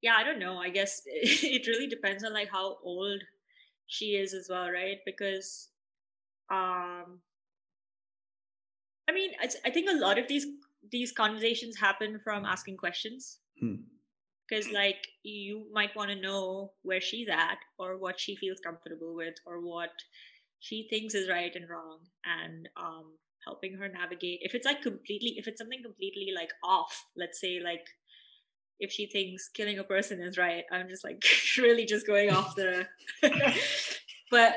yeah, 0.00 0.14
I 0.16 0.24
don't 0.24 0.38
know. 0.38 0.58
I 0.58 0.70
guess 0.70 1.02
it 1.06 1.66
really 1.66 1.86
depends 1.86 2.24
on 2.24 2.32
like 2.32 2.50
how 2.50 2.78
old 2.82 3.22
she 3.86 4.16
is 4.16 4.34
as 4.34 4.48
well, 4.50 4.70
right? 4.70 4.98
Because 5.04 5.68
um 6.50 7.20
I 9.08 9.12
mean, 9.14 9.30
I 9.64 9.70
think 9.70 9.88
a 9.88 9.96
lot 9.96 10.18
of 10.18 10.28
these 10.28 10.46
these 10.90 11.12
conversations 11.12 11.78
happen 11.78 12.20
from 12.22 12.44
asking 12.44 12.76
questions. 12.76 13.38
Because 14.48 14.66
hmm. 14.66 14.74
like 14.74 15.08
you 15.22 15.66
might 15.72 15.96
want 15.96 16.10
to 16.10 16.20
know 16.20 16.72
where 16.82 17.00
she's 17.00 17.28
at, 17.28 17.58
or 17.78 17.96
what 17.96 18.20
she 18.20 18.36
feels 18.36 18.60
comfortable 18.60 19.14
with, 19.14 19.34
or 19.46 19.60
what 19.60 19.90
she 20.60 20.86
thinks 20.90 21.14
is 21.14 21.28
right 21.28 21.54
and 21.54 21.68
wrong, 21.70 22.00
and 22.24 22.68
um, 22.76 23.14
helping 23.46 23.74
her 23.74 23.88
navigate. 23.88 24.40
If 24.42 24.54
it's 24.54 24.66
like 24.66 24.82
completely, 24.82 25.34
if 25.36 25.48
it's 25.48 25.58
something 25.58 25.82
completely 25.82 26.28
like 26.34 26.50
off, 26.62 27.06
let's 27.16 27.40
say 27.40 27.60
like 27.64 27.86
if 28.80 28.92
she 28.92 29.06
thinks 29.06 29.48
killing 29.48 29.78
a 29.78 29.84
person 29.84 30.20
is 30.20 30.38
right, 30.38 30.64
I'm 30.70 30.88
just 30.88 31.04
like 31.04 31.22
really 31.58 31.84
just 31.84 32.06
going 32.06 32.30
off 32.30 32.54
the. 32.54 32.86
but 34.30 34.54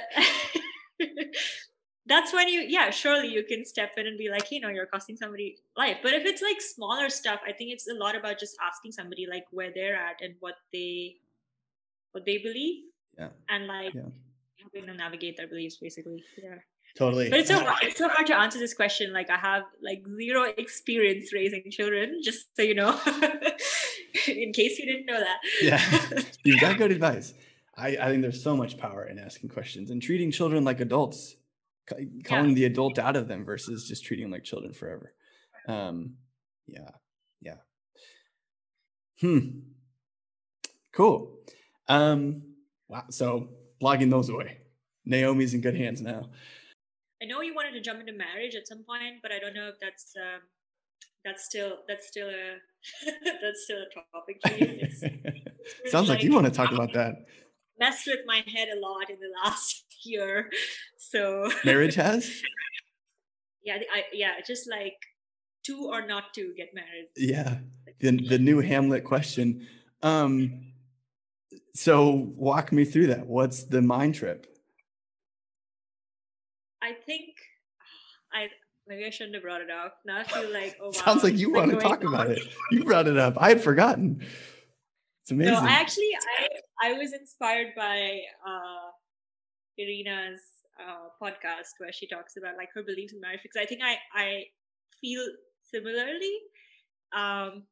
that's 2.07 2.33
when 2.33 2.49
you 2.49 2.61
yeah 2.61 2.89
surely 2.89 3.27
you 3.27 3.43
can 3.43 3.63
step 3.63 3.91
in 3.95 4.07
and 4.07 4.17
be 4.17 4.29
like 4.29 4.51
you 4.51 4.59
know 4.59 4.69
you're 4.69 4.85
costing 4.85 5.15
somebody 5.15 5.57
life. 5.77 5.97
But 6.03 6.13
if 6.13 6.25
it's 6.25 6.41
like 6.41 6.61
smaller 6.61 7.09
stuff 7.09 7.39
i 7.47 7.51
think 7.51 7.71
it's 7.71 7.87
a 7.87 7.93
lot 7.93 8.15
about 8.15 8.39
just 8.39 8.55
asking 8.61 8.91
somebody 8.91 9.27
like 9.29 9.45
where 9.51 9.71
they're 9.73 9.95
at 9.95 10.21
and 10.21 10.35
what 10.39 10.55
they 10.73 11.15
what 12.11 12.25
they 12.25 12.37
believe. 12.37 12.83
Yeah. 13.17 13.29
And 13.49 13.67
like 13.67 13.93
yeah. 13.93 14.09
helping 14.59 14.85
them 14.85 14.97
navigate 14.97 15.37
their 15.37 15.47
beliefs 15.47 15.77
basically. 15.77 16.23
Yeah. 16.41 16.55
Totally. 16.97 17.29
But 17.29 17.39
it's 17.39 17.49
so 17.49 17.59
hard, 17.59 17.83
it's 17.83 17.97
so 17.97 18.09
hard 18.09 18.27
to 18.27 18.37
answer 18.37 18.59
this 18.59 18.73
question 18.73 19.13
like 19.13 19.29
i 19.29 19.37
have 19.37 19.63
like 19.81 20.03
zero 20.17 20.43
experience 20.57 21.31
raising 21.31 21.63
children 21.71 22.19
just 22.21 22.53
so 22.55 22.63
you 22.63 22.75
know 22.75 22.99
in 24.27 24.51
case 24.53 24.79
you 24.79 24.85
didn't 24.85 25.05
know 25.05 25.19
that 25.19 25.37
yeah 25.61 26.21
you 26.43 26.59
got 26.59 26.77
good 26.77 26.91
advice 26.91 27.33
I, 27.77 27.87
I 27.89 28.09
think 28.09 28.21
there's 28.21 28.43
so 28.43 28.55
much 28.55 28.77
power 28.77 29.05
in 29.05 29.17
asking 29.17 29.49
questions 29.49 29.91
and 29.91 30.01
treating 30.01 30.29
children 30.29 30.63
like 30.63 30.81
adults 30.81 31.35
calling 32.23 32.49
yeah. 32.49 32.55
the 32.55 32.65
adult 32.65 32.99
out 32.99 33.15
of 33.15 33.27
them 33.27 33.45
versus 33.45 33.87
just 33.87 34.05
treating 34.05 34.25
them 34.25 34.31
like 34.31 34.43
children 34.43 34.73
forever. 34.73 35.13
Um, 35.67 36.15
yeah, 36.67 36.89
yeah. 37.41 37.57
Hmm. 39.19 39.59
Cool. 40.93 41.37
Um, 41.87 42.43
wow. 42.87 43.05
So 43.09 43.49
blogging 43.81 44.09
those 44.09 44.29
away. 44.29 44.57
Naomi's 45.05 45.53
in 45.53 45.61
good 45.61 45.75
hands 45.75 46.01
now. 46.01 46.29
I 47.21 47.25
know 47.25 47.41
you 47.41 47.53
wanted 47.53 47.73
to 47.73 47.81
jump 47.81 47.99
into 47.99 48.13
marriage 48.13 48.55
at 48.55 48.67
some 48.67 48.83
point, 48.83 49.21
but 49.21 49.31
I 49.31 49.39
don't 49.39 49.53
know 49.53 49.67
if 49.67 49.75
that's 49.79 50.13
um, 50.17 50.41
that's 51.23 51.45
still 51.45 51.77
that's 51.87 52.07
still 52.07 52.29
a 52.29 52.57
that's 53.41 53.63
still 53.63 53.79
a 53.79 54.13
topic 54.13 54.39
for 54.45 54.53
you. 54.53 54.87
Sounds 55.85 56.09
like, 56.09 56.17
like 56.17 56.23
you 56.23 56.33
want 56.33 56.45
to 56.45 56.51
talk 56.51 56.71
about 56.71 56.93
that. 56.93 57.25
Messed 57.79 58.07
with 58.07 58.19
my 58.25 58.43
head 58.47 58.69
a 58.69 58.79
lot 58.79 59.09
in 59.09 59.17
the 59.19 59.31
last 59.43 59.85
year. 60.03 60.49
So 60.97 61.49
marriage 61.65 61.95
has. 61.95 62.41
yeah, 63.63 63.77
I, 63.93 64.03
yeah, 64.13 64.33
just 64.45 64.69
like 64.69 64.97
to 65.65 65.89
or 65.91 66.05
not 66.05 66.33
to 66.35 66.53
get 66.55 66.69
married. 66.73 67.07
Yeah, 67.15 67.59
the 67.99 68.17
the 68.17 68.39
new 68.39 68.59
Hamlet 68.59 69.03
question. 69.03 69.67
Um, 70.03 70.71
so 71.73 72.31
walk 72.35 72.71
me 72.71 72.85
through 72.85 73.07
that. 73.07 73.25
What's 73.25 73.63
the 73.63 73.81
mind 73.81 74.15
trip? 74.15 74.47
I 76.81 76.93
think 77.05 77.35
I 78.33 78.47
maybe 78.91 79.05
I 79.05 79.09
shouldn't 79.09 79.35
have 79.35 79.43
brought 79.43 79.61
it 79.61 79.69
up. 79.71 79.99
Now 80.05 80.17
I 80.19 80.23
feel 80.23 80.51
like 80.51 80.77
oh 80.81 80.85
wow. 80.87 80.91
Sounds 80.91 81.23
like 81.23 81.37
you 81.37 81.51
want 81.51 81.71
to 81.71 81.77
talk 81.77 82.03
about 82.03 82.29
it. 82.29 82.41
You 82.71 82.83
brought 82.83 83.07
it 83.07 83.17
up. 83.17 83.35
I 83.37 83.49
had 83.49 83.63
forgotten. 83.63 84.21
It's 85.23 85.31
amazing. 85.31 85.53
No, 85.53 85.61
I 85.61 85.71
actually 85.71 86.11
I 86.39 86.89
I 86.89 86.93
was 86.93 87.13
inspired 87.13 87.69
by 87.75 88.19
uh 88.45 88.89
Irina's 89.77 90.41
uh, 90.77 91.07
podcast 91.21 91.79
where 91.79 91.93
she 91.93 92.07
talks 92.07 92.35
about 92.37 92.57
like 92.57 92.69
her 92.73 92.83
beliefs 92.83 93.13
in 93.13 93.21
marriage 93.21 93.39
because 93.43 93.61
I 93.61 93.65
think 93.65 93.81
I 93.81 93.95
I 94.13 94.43
feel 94.99 95.25
similarly. 95.63 96.35
Um, 97.15 97.63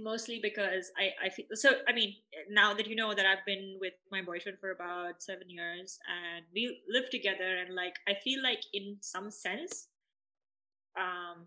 mostly 0.00 0.38
because 0.40 0.92
I, 0.96 1.26
I 1.26 1.28
feel 1.30 1.46
so 1.54 1.70
I 1.88 1.92
mean 1.92 2.14
now 2.48 2.72
that 2.74 2.86
you 2.86 2.94
know 2.94 3.14
that 3.14 3.26
I've 3.26 3.44
been 3.44 3.78
with 3.80 3.94
my 4.12 4.22
boyfriend 4.22 4.58
for 4.60 4.70
about 4.70 5.22
seven 5.22 5.50
years 5.50 5.98
and 6.06 6.44
we 6.54 6.80
live 6.88 7.10
together 7.10 7.58
and 7.58 7.74
like 7.74 7.94
I 8.06 8.14
feel 8.22 8.40
like 8.42 8.60
in 8.72 8.96
some 9.00 9.30
sense 9.30 9.88
um 10.98 11.46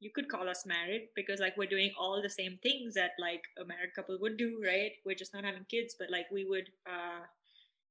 you 0.00 0.10
could 0.14 0.28
call 0.28 0.48
us 0.48 0.66
married 0.66 1.08
because 1.16 1.40
like 1.40 1.56
we're 1.56 1.68
doing 1.68 1.90
all 1.98 2.20
the 2.20 2.28
same 2.28 2.58
things 2.62 2.94
that 2.94 3.12
like 3.18 3.42
a 3.58 3.64
married 3.64 3.94
couple 3.94 4.18
would 4.20 4.36
do 4.36 4.60
right 4.62 4.92
we're 5.06 5.14
just 5.14 5.32
not 5.32 5.44
having 5.44 5.64
kids 5.70 5.96
but 5.98 6.10
like 6.10 6.26
we 6.30 6.44
would 6.44 6.68
uh 6.86 7.24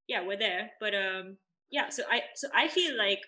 yeah, 0.07 0.25
we're 0.25 0.37
there. 0.37 0.71
But 0.79 0.93
um, 0.93 1.37
yeah, 1.71 1.89
so 1.89 2.03
I 2.09 2.21
so 2.35 2.47
I 2.53 2.67
feel 2.67 2.97
like 2.97 3.21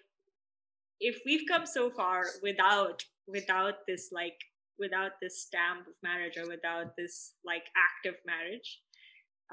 if 0.99 1.19
we've 1.25 1.47
come 1.47 1.65
so 1.65 1.89
far 1.89 2.23
without 2.41 3.03
without 3.27 3.85
this 3.87 4.09
like 4.11 4.37
without 4.77 5.11
this 5.21 5.41
stamp 5.41 5.87
of 5.87 5.93
marriage 6.03 6.37
or 6.37 6.47
without 6.47 6.95
this 6.97 7.33
like 7.45 7.63
active 7.75 8.19
marriage 8.25 8.81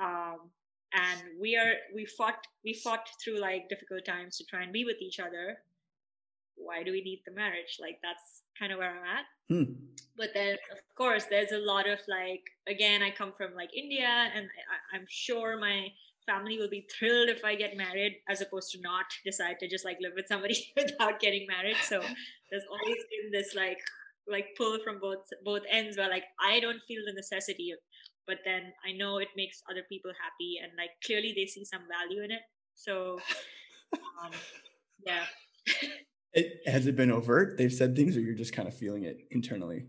um 0.00 0.50
and 0.92 1.20
we 1.40 1.56
are 1.56 1.74
we 1.94 2.04
fought 2.04 2.46
we 2.64 2.74
fought 2.74 3.08
through 3.22 3.40
like 3.40 3.68
difficult 3.68 4.04
times 4.04 4.36
to 4.36 4.44
try 4.44 4.62
and 4.62 4.72
be 4.72 4.84
with 4.84 5.00
each 5.00 5.18
other 5.20 5.58
why 6.64 6.82
do 6.82 6.92
we 6.92 7.02
need 7.02 7.20
the 7.26 7.32
marriage 7.32 7.78
like 7.80 7.98
that's 8.02 8.42
kind 8.58 8.72
of 8.72 8.78
where 8.78 8.90
i'm 8.90 9.04
at 9.04 9.24
hmm. 9.48 9.72
but 10.16 10.30
then 10.34 10.54
of 10.70 10.78
course 10.96 11.24
there's 11.30 11.52
a 11.52 11.58
lot 11.58 11.88
of 11.88 11.98
like 12.08 12.42
again 12.68 13.02
i 13.02 13.10
come 13.10 13.32
from 13.36 13.54
like 13.54 13.70
india 13.76 14.30
and 14.34 14.46
I, 14.46 14.96
i'm 14.96 15.06
sure 15.08 15.58
my 15.58 15.88
family 16.26 16.56
will 16.56 16.70
be 16.70 16.86
thrilled 16.86 17.28
if 17.28 17.44
I 17.44 17.56
get 17.56 17.76
married 17.76 18.12
as 18.28 18.40
opposed 18.40 18.70
to 18.70 18.80
not 18.80 19.06
decide 19.24 19.56
to 19.58 19.68
just 19.68 19.84
like 19.84 19.98
live 20.00 20.12
with 20.14 20.28
somebody 20.28 20.54
without 20.76 21.18
getting 21.18 21.48
married. 21.48 21.74
So 21.82 21.98
there's 22.50 22.62
always 22.70 23.02
been 23.10 23.32
this 23.32 23.56
like 23.56 23.78
like 24.28 24.46
pull 24.56 24.78
from 24.84 25.00
both 25.00 25.26
both 25.44 25.62
ends 25.68 25.96
where 25.96 26.08
like 26.08 26.22
I 26.40 26.60
don't 26.60 26.80
feel 26.86 27.02
the 27.04 27.12
necessity 27.12 27.74
but 28.26 28.38
then 28.44 28.72
I 28.86 28.92
know 28.92 29.18
it 29.18 29.28
makes 29.36 29.62
other 29.70 29.82
people 29.88 30.12
happy 30.22 30.60
and 30.62 30.72
like 30.78 30.90
clearly 31.04 31.32
they 31.34 31.46
see 31.46 31.64
some 31.64 31.82
value 31.90 32.22
in 32.22 32.30
it. 32.30 32.42
So 32.74 33.18
um, 34.24 34.30
yeah. 35.04 35.24
It, 36.34 36.60
has 36.66 36.86
it 36.86 36.96
been 36.96 37.10
overt? 37.10 37.58
They've 37.58 37.72
said 37.72 37.96
things 37.96 38.16
or 38.16 38.20
you're 38.20 38.34
just 38.34 38.52
kind 38.52 38.68
of 38.68 38.74
feeling 38.74 39.04
it 39.04 39.26
internally? 39.30 39.86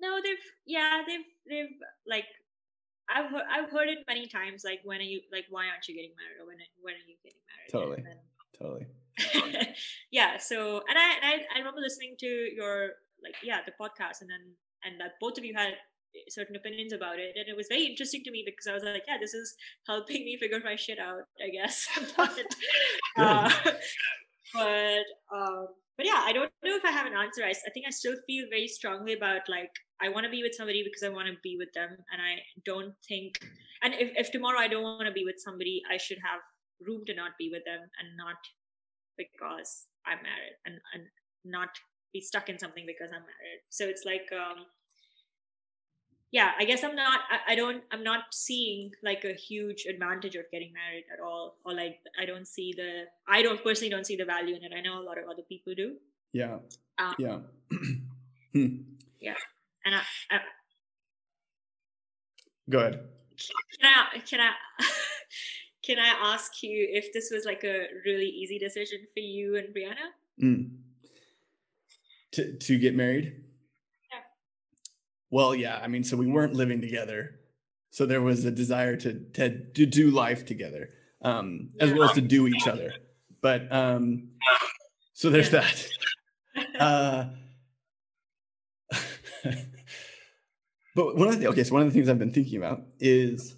No, 0.00 0.20
they've 0.22 0.36
yeah, 0.66 1.02
they've 1.06 1.24
they've 1.48 1.76
like 2.06 2.24
I've 3.08 3.30
heard, 3.30 3.44
I've 3.50 3.70
heard 3.70 3.88
it 3.88 3.98
many 4.06 4.26
times. 4.26 4.62
Like, 4.64 4.80
when 4.84 4.98
are 4.98 5.02
you 5.02 5.20
like, 5.32 5.46
why 5.50 5.66
aren't 5.66 5.88
you 5.88 5.94
getting 5.94 6.12
married, 6.16 6.40
or 6.40 6.46
when 6.46 6.56
when 6.82 6.94
are 6.94 7.06
you 7.06 7.16
getting 7.24 7.40
married? 7.48 7.72
Totally, 7.72 8.02
then, 8.02 8.18
totally. 8.58 9.74
yeah. 10.10 10.36
So, 10.38 10.82
and 10.88 10.98
I, 10.98 11.14
and 11.14 11.24
I 11.24 11.56
I 11.56 11.58
remember 11.58 11.80
listening 11.80 12.16
to 12.20 12.26
your 12.26 12.90
like 13.22 13.34
yeah 13.42 13.58
the 13.66 13.72
podcast 13.72 14.20
and 14.20 14.30
then 14.30 14.54
and 14.84 15.00
that 15.00 15.12
both 15.20 15.38
of 15.38 15.44
you 15.44 15.54
had 15.54 15.74
certain 16.28 16.56
opinions 16.56 16.92
about 16.92 17.18
it 17.18 17.32
and 17.36 17.48
it 17.48 17.56
was 17.56 17.66
very 17.68 17.84
interesting 17.84 18.22
to 18.24 18.30
me 18.30 18.42
because 18.44 18.66
i 18.66 18.72
was 18.72 18.82
like 18.82 19.02
yeah 19.06 19.18
this 19.20 19.34
is 19.34 19.54
helping 19.86 20.24
me 20.24 20.36
figure 20.38 20.60
my 20.64 20.74
shit 20.74 20.98
out 20.98 21.22
i 21.44 21.50
guess 21.50 21.86
uh, 23.18 23.50
but 24.54 25.04
um 25.34 25.66
but 25.96 26.06
yeah 26.06 26.22
i 26.24 26.32
don't 26.32 26.50
know 26.64 26.76
if 26.76 26.84
i 26.84 26.90
have 26.90 27.06
an 27.06 27.12
answer. 27.14 27.44
I, 27.44 27.50
I 27.50 27.70
think 27.72 27.86
i 27.86 27.90
still 27.90 28.14
feel 28.26 28.46
very 28.50 28.68
strongly 28.68 29.14
about 29.14 29.42
like 29.48 29.70
i 30.00 30.08
want 30.08 30.24
to 30.24 30.30
be 30.30 30.42
with 30.42 30.54
somebody 30.54 30.82
because 30.82 31.02
i 31.02 31.08
want 31.08 31.28
to 31.28 31.34
be 31.42 31.56
with 31.58 31.72
them. 31.74 31.90
And 32.12 32.22
i 32.22 32.40
don't 32.64 32.94
think 33.08 33.40
and 33.82 33.94
if, 33.94 34.10
if 34.16 34.30
tomorrow 34.30 34.58
i 34.58 34.68
don't 34.68 34.82
want 34.82 35.06
to 35.06 35.12
be 35.12 35.24
with 35.24 35.36
somebody 35.38 35.82
i 35.90 35.96
should 35.96 36.18
have 36.24 36.40
room 36.86 37.02
to 37.06 37.14
not 37.14 37.32
be 37.38 37.50
with 37.52 37.64
them 37.64 37.80
and 37.80 38.08
not 38.16 38.38
because 39.16 39.86
i'm 40.06 40.22
married 40.22 40.54
and, 40.66 40.78
and 40.94 41.02
not 41.44 41.70
be 42.12 42.20
stuck 42.20 42.48
in 42.48 42.58
something 42.58 42.84
because 42.86 43.10
i'm 43.12 43.22
married. 43.22 43.60
So 43.68 43.84
it's 43.84 44.04
like 44.04 44.28
um 44.32 44.64
yeah 46.30 46.52
i 46.58 46.64
guess 46.64 46.84
i'm 46.84 46.94
not 46.94 47.20
I, 47.30 47.52
I, 47.52 47.54
don't 47.54 47.82
i'm 47.90 48.02
not 48.02 48.24
seeing 48.32 48.90
like 49.02 49.24
a 49.24 49.32
huge 49.32 49.86
advantage 49.86 50.34
of 50.34 50.44
getting 50.52 50.72
married 50.72 51.04
at 51.12 51.20
all 51.20 51.56
or 51.64 51.74
like 51.74 52.00
i 52.20 52.26
don't 52.26 52.46
see 52.46 52.74
the 52.76 53.04
i 53.26 53.42
don't 53.42 53.62
personally 53.62 53.90
don't 53.90 54.06
see 54.06 54.16
the 54.16 54.24
value 54.24 54.54
in 54.56 54.62
it. 54.62 54.72
I 54.76 54.80
know 54.80 55.00
a 55.00 55.04
lot 55.04 55.18
of 55.18 55.24
other 55.30 55.42
people 55.42 55.74
do. 55.74 55.96
Yeah. 56.32 56.58
Um, 56.98 57.14
yeah. 57.18 57.38
Hmm. 58.54 58.78
yeah 59.20 59.34
and 59.84 59.94
I, 59.94 60.00
I, 60.30 60.40
go 62.70 62.78
ahead. 62.78 63.00
Can 63.80 63.92
i 63.92 64.18
can 64.20 64.40
i 64.40 64.52
can 65.84 65.98
i 65.98 66.32
ask 66.32 66.62
you 66.62 66.88
if 66.90 67.12
this 67.12 67.30
was 67.30 67.44
like 67.44 67.62
a 67.62 67.86
really 68.06 68.26
easy 68.26 68.58
decision 68.58 69.00
for 69.14 69.20
you 69.20 69.56
and 69.56 69.68
brianna? 69.68 70.08
Mm. 70.42 70.76
to 72.32 72.56
to 72.56 72.78
get 72.78 72.94
married 72.94 73.44
well, 75.30 75.54
yeah. 75.54 75.78
I 75.82 75.88
mean, 75.88 76.04
so 76.04 76.16
we 76.16 76.26
weren't 76.26 76.54
living 76.54 76.80
together. 76.80 77.40
So 77.90 78.06
there 78.06 78.20
was 78.20 78.44
a 78.44 78.50
desire 78.50 78.96
to 78.96 79.20
to, 79.34 79.64
to 79.72 79.86
do 79.86 80.10
life 80.10 80.44
together, 80.46 80.90
um, 81.22 81.70
as 81.80 81.92
well 81.92 82.04
as 82.04 82.14
to 82.14 82.20
do 82.20 82.46
each 82.46 82.66
other. 82.66 82.92
But 83.40 83.72
um, 83.72 84.30
so 85.14 85.30
there's 85.30 85.50
that. 85.50 85.86
Uh, 86.78 87.26
but 90.94 91.16
one 91.16 91.28
of 91.28 91.40
the 91.40 91.48
okay, 91.48 91.64
so 91.64 91.72
one 91.72 91.82
of 91.82 91.88
the 91.88 91.94
things 91.94 92.08
I've 92.08 92.18
been 92.18 92.32
thinking 92.32 92.58
about 92.58 92.82
is 92.98 93.54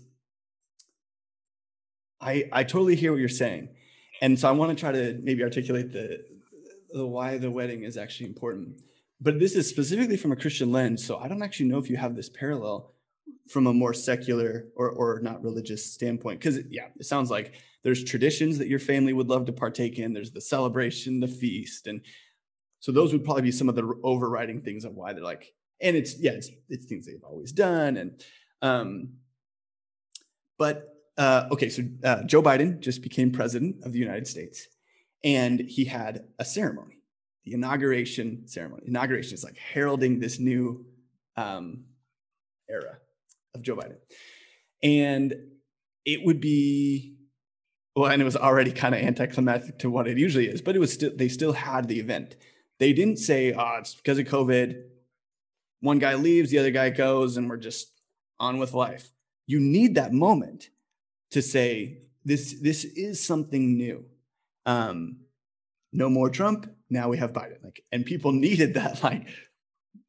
I 2.21 2.49
I 2.53 2.65
totally 2.65 2.97
hear 2.97 3.13
what 3.13 3.21
you're 3.21 3.29
saying, 3.29 3.69
and 4.21 4.39
so 4.39 4.49
I 4.49 4.53
want 4.53 4.77
to 4.77 4.81
try 4.81 4.93
to 4.93 5.19
maybe 5.23 5.43
articulate 5.43 5.93
the 5.93 6.25
the 6.93 7.07
why 7.07 7.39
the 7.39 7.51
wedding 7.51 7.85
is 7.85 7.97
actually 7.97 8.27
important 8.27 8.81
but 9.21 9.39
this 9.39 9.55
is 9.55 9.69
specifically 9.69 10.17
from 10.17 10.33
a 10.33 10.37
Christian 10.37 10.73
lens. 10.73 11.05
So 11.05 11.19
I 11.19 11.29
don't 11.29 11.43
actually 11.43 11.69
know 11.69 11.79
if 11.79 11.91
you 11.91 11.97
have 11.97 12.17
this 12.17 12.29
parallel 12.29 12.95
from 13.49 13.67
a 13.67 13.73
more 13.73 13.93
secular 13.93 14.69
or, 14.77 14.91
or 14.91 15.21
not 15.23 15.43
religious 15.43 15.93
standpoint. 15.93 16.41
Because, 16.41 16.59
yeah, 16.71 16.87
it 16.99 17.05
sounds 17.05 17.31
like 17.31 17.55
there's 17.83 18.05
traditions 18.05 18.59
that 18.59 18.69
your 18.69 18.79
family 18.79 19.13
would 19.13 19.29
love 19.29 19.47
to 19.47 19.53
partake 19.53 19.99
in, 19.99 20.13
there's 20.13 20.31
the 20.31 20.41
celebration, 20.41 21.21
the 21.21 21.29
feast. 21.29 21.87
And 21.87 22.01
so 22.79 22.93
those 22.93 23.13
would 23.13 23.25
probably 23.25 23.43
be 23.43 23.53
some 23.53 23.69
of 23.69 23.75
the 23.75 23.93
overriding 24.03 24.63
things 24.63 24.85
of 24.85 24.95
why 24.95 25.13
they're 25.13 25.23
like, 25.23 25.53
and 25.83 25.97
it's, 25.97 26.19
yeah, 26.19 26.33
it's, 26.33 26.51
it's 26.69 26.87
things 26.87 27.07
they've 27.07 27.25
always 27.25 27.53
done. 27.53 27.97
And, 27.97 28.25
um, 28.63 29.09
but, 30.59 30.89
uh, 31.19 31.49
okay, 31.51 31.69
so 31.69 31.83
uh, 32.05 32.23
Joe 32.25 32.43
Biden 32.43 32.81
just 32.81 33.03
became 33.03 33.33
president 33.33 33.85
of 33.85 33.93
the 33.93 33.99
United 33.99 34.27
States 34.27 34.67
and 35.25 35.61
he 35.61 35.85
had 35.85 36.25
a 36.39 36.45
ceremony 36.45 37.00
the 37.45 37.55
inauguration 37.55 38.47
ceremony. 38.47 38.85
Inauguration 38.87 39.35
is 39.35 39.45
like 39.45 39.57
heralding 39.57 40.21
this 40.21 40.39
new 40.39 40.87
um, 41.37 41.85
era 42.69 42.99
of 43.55 43.63
Joe 43.63 43.77
Biden. 43.77 43.97
And 44.83 45.35
it 46.05 46.25
would 46.25 46.41
be, 46.41 47.17
well, 47.97 48.11
and 48.11 48.23
it 48.23 48.25
was 48.25 48.37
already 48.37 48.73
kind 48.73 48.95
of 48.95 49.01
anticlimactic 49.03 49.79
to 49.81 49.91
what 49.91 50.09
it 50.09 50.19
usually 50.19 50.49
is, 50.49 50.63
but 50.63 50.77
it 50.77 50.79
was 50.79 50.93
still, 50.93 51.11
they 51.15 51.29
still 51.29 51.53
had 51.53 51.89
the 51.89 52.01
event. 52.01 52.37
They 52.79 52.93
didn't 52.93 53.19
say, 53.19 53.53
oh, 53.53 53.77
it's 53.79 53.95
because 53.95 54.19
of 54.19 54.27
COVID. 54.27 54.83
One 55.81 55.99
guy 55.99 56.15
leaves, 56.15 56.51
the 56.51 56.59
other 56.59 56.71
guy 56.71 56.91
goes, 56.91 57.37
and 57.37 57.49
we're 57.49 57.57
just 57.57 58.01
on 58.39 58.59
with 58.59 58.73
life. 58.75 59.13
You 59.47 59.61
need 59.61 59.97
that 59.97 60.13
moment 60.13 60.71
to 61.31 61.43
say, 61.43 61.99
this, 62.25 62.61
this 62.61 62.85
is 62.85 63.25
something 63.25 63.77
new. 63.77 64.05
Um, 64.67 65.21
no 65.93 66.09
more 66.09 66.31
Trump. 66.31 66.71
Now 66.89 67.09
we 67.09 67.19
have 67.19 67.33
Biden. 67.33 67.63
Like, 67.63 67.83
and 67.93 68.05
people 68.05 68.33
needed 68.47 68.75
that, 68.75 69.03
like, 69.03 69.29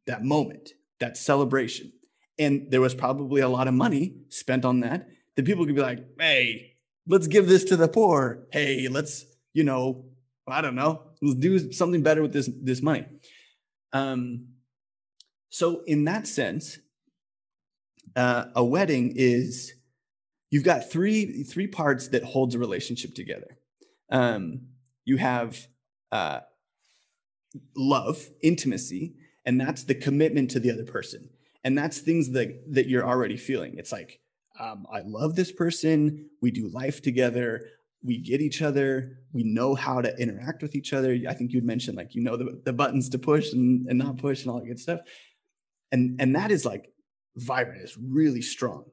that 0.07 0.23
moment, 0.23 0.71
that 0.99 1.17
celebration. 1.17 1.91
And 2.39 2.71
there 2.71 2.81
was 2.81 2.95
probably 2.95 3.41
a 3.41 3.49
lot 3.49 3.67
of 3.67 3.73
money 3.73 4.15
spent 4.29 4.65
on 4.65 4.79
that. 4.81 5.07
That 5.35 5.45
people 5.45 5.65
could 5.65 5.75
be 5.75 5.81
like, 5.81 6.03
hey, 6.19 6.73
let's 7.07 7.27
give 7.27 7.47
this 7.47 7.63
to 7.65 7.77
the 7.77 7.87
poor. 7.87 8.47
Hey, 8.51 8.87
let's, 8.89 9.25
you 9.53 9.63
know, 9.63 10.05
I 10.47 10.61
don't 10.61 10.75
know, 10.75 11.03
let's 11.21 11.39
do 11.39 11.71
something 11.71 12.03
better 12.03 12.21
with 12.21 12.33
this 12.33 12.49
this 12.61 12.81
money. 12.81 13.05
Um, 13.93 14.47
so 15.49 15.83
in 15.85 16.05
that 16.05 16.27
sense, 16.27 16.79
uh, 18.15 18.45
a 18.55 18.63
wedding 18.63 19.13
is 19.15 19.73
you've 20.49 20.63
got 20.63 20.89
three 20.89 21.43
three 21.43 21.67
parts 21.67 22.09
that 22.09 22.23
holds 22.23 22.55
a 22.55 22.59
relationship 22.59 23.13
together. 23.13 23.57
Um, 24.11 24.67
you 25.05 25.17
have 25.17 25.67
uh, 26.11 26.41
love, 27.75 28.29
intimacy, 28.41 29.15
and 29.45 29.59
that's 29.59 29.83
the 29.83 29.95
commitment 29.95 30.51
to 30.51 30.59
the 30.59 30.71
other 30.71 30.85
person. 30.85 31.29
And 31.63 31.77
that's 31.77 31.99
things 31.99 32.31
that 32.31 32.73
that 32.73 32.87
you're 32.87 33.07
already 33.07 33.37
feeling. 33.37 33.75
It's 33.77 33.91
like, 33.91 34.19
um, 34.59 34.85
I 34.91 35.01
love 35.01 35.35
this 35.35 35.51
person. 35.51 36.29
We 36.41 36.51
do 36.51 36.69
life 36.69 37.01
together. 37.01 37.67
We 38.03 38.17
get 38.17 38.41
each 38.41 38.61
other. 38.63 39.19
We 39.31 39.43
know 39.43 39.75
how 39.75 40.01
to 40.01 40.15
interact 40.17 40.63
with 40.63 40.75
each 40.75 40.91
other. 40.91 41.15
I 41.27 41.33
think 41.33 41.51
you'd 41.51 41.63
mentioned 41.63 41.97
like 41.97 42.15
you 42.15 42.23
know 42.23 42.35
the, 42.35 42.61
the 42.65 42.73
buttons 42.73 43.09
to 43.09 43.19
push 43.19 43.53
and, 43.53 43.87
and 43.87 43.99
not 43.99 44.17
push 44.17 44.41
and 44.41 44.51
all 44.51 44.59
that 44.59 44.65
good 44.65 44.79
stuff. 44.79 45.01
And 45.91 46.19
and 46.19 46.35
that 46.35 46.51
is 46.51 46.65
like 46.65 46.91
vibrant. 47.35 47.81
It's 47.81 47.97
really 47.97 48.41
strong. 48.41 48.85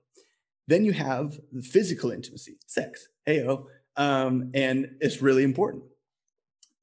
Then 0.67 0.85
you 0.85 0.93
have 0.93 1.39
the 1.53 1.63
physical 1.63 2.11
intimacy, 2.11 2.59
sex. 2.67 3.09
Heyo. 3.27 3.65
Um, 3.97 4.51
and 4.55 4.97
it's 5.01 5.23
really 5.23 5.43
important 5.43 5.83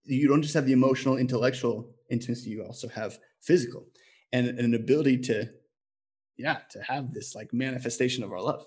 you 0.05 0.27
don't 0.27 0.41
just 0.41 0.53
have 0.53 0.65
the 0.65 0.73
emotional, 0.73 1.17
intellectual 1.17 1.89
intimacy, 2.09 2.49
you 2.49 2.63
also 2.63 2.87
have 2.89 3.19
physical 3.41 3.85
and, 4.31 4.47
and 4.47 4.59
an 4.59 4.73
ability 4.75 5.17
to, 5.17 5.49
yeah, 6.37 6.59
to 6.71 6.81
have 6.83 7.13
this 7.13 7.35
like 7.35 7.53
manifestation 7.53 8.23
of 8.23 8.31
our 8.31 8.41
love, 8.41 8.65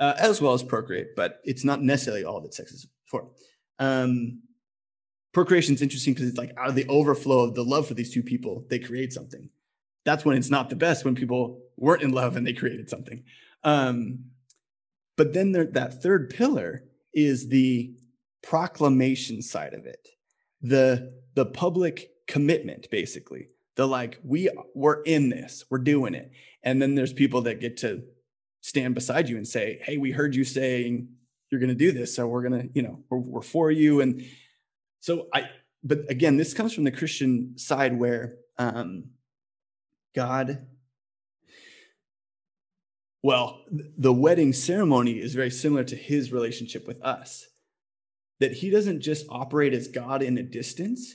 uh, 0.00 0.14
as 0.18 0.40
well 0.40 0.54
as 0.54 0.62
procreate, 0.62 1.16
but 1.16 1.40
it's 1.44 1.64
not 1.64 1.82
necessarily 1.82 2.24
all 2.24 2.40
that 2.40 2.54
sex 2.54 2.72
is 2.72 2.86
for. 3.06 3.28
Um, 3.78 4.42
procreation 5.32 5.74
is 5.74 5.82
interesting 5.82 6.14
because 6.14 6.28
it's 6.28 6.38
like 6.38 6.52
out 6.56 6.68
of 6.68 6.74
the 6.74 6.88
overflow 6.88 7.40
of 7.40 7.54
the 7.54 7.64
love 7.64 7.86
for 7.86 7.94
these 7.94 8.12
two 8.12 8.22
people, 8.22 8.64
they 8.68 8.78
create 8.78 9.12
something. 9.12 9.48
That's 10.04 10.24
when 10.24 10.36
it's 10.36 10.50
not 10.50 10.70
the 10.70 10.76
best 10.76 11.04
when 11.04 11.14
people 11.14 11.60
weren't 11.76 12.02
in 12.02 12.12
love 12.12 12.36
and 12.36 12.46
they 12.46 12.52
created 12.52 12.88
something. 12.88 13.24
Um, 13.64 14.20
but 15.16 15.32
then 15.32 15.52
there, 15.52 15.64
that 15.64 16.02
third 16.02 16.30
pillar 16.30 16.84
is 17.12 17.48
the 17.48 17.92
proclamation 18.42 19.42
side 19.42 19.74
of 19.74 19.86
it 19.86 20.08
the 20.62 21.12
the 21.34 21.46
public 21.46 22.10
commitment 22.26 22.88
basically. 22.90 23.48
The 23.76 23.86
like 23.86 24.18
we 24.24 24.50
we're 24.74 25.02
in 25.02 25.28
this 25.28 25.64
we're 25.70 25.78
doing 25.78 26.14
it. 26.14 26.30
And 26.62 26.80
then 26.80 26.94
there's 26.94 27.12
people 27.12 27.42
that 27.42 27.60
get 27.60 27.76
to 27.78 28.02
stand 28.60 28.94
beside 28.94 29.28
you 29.28 29.36
and 29.36 29.46
say 29.46 29.80
hey 29.82 29.96
we 29.96 30.10
heard 30.10 30.34
you 30.34 30.44
saying 30.44 31.08
you're 31.50 31.60
going 31.60 31.68
to 31.68 31.74
do 31.74 31.92
this 31.92 32.16
so 32.16 32.26
we're 32.26 32.48
going 32.48 32.60
to 32.60 32.68
you 32.74 32.82
know 32.82 33.00
we're, 33.08 33.18
we're 33.18 33.42
for 33.42 33.70
you. 33.70 34.00
And 34.00 34.24
so 35.06 35.28
i 35.32 35.44
but 35.84 36.10
again 36.10 36.36
this 36.36 36.52
comes 36.52 36.74
from 36.74 36.82
the 36.82 36.90
christian 36.90 37.56
side 37.56 37.96
where 37.96 38.36
um 38.58 39.04
god 40.14 40.66
well 43.22 43.62
the 43.70 44.12
wedding 44.12 44.52
ceremony 44.52 45.12
is 45.12 45.34
very 45.34 45.50
similar 45.50 45.84
to 45.84 45.94
his 45.94 46.32
relationship 46.32 46.86
with 46.88 47.00
us 47.02 47.46
that 48.40 48.52
he 48.52 48.70
doesn't 48.70 49.00
just 49.00 49.26
operate 49.28 49.72
as 49.72 49.88
God 49.88 50.22
in 50.22 50.38
a 50.38 50.42
distance, 50.42 51.14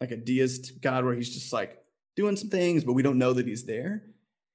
like 0.00 0.10
a 0.10 0.16
deist 0.16 0.80
God 0.80 1.04
where 1.04 1.14
he's 1.14 1.32
just 1.32 1.52
like 1.52 1.78
doing 2.16 2.36
some 2.36 2.50
things, 2.50 2.84
but 2.84 2.94
we 2.94 3.02
don't 3.02 3.18
know 3.18 3.32
that 3.32 3.46
he's 3.46 3.64
there. 3.64 4.02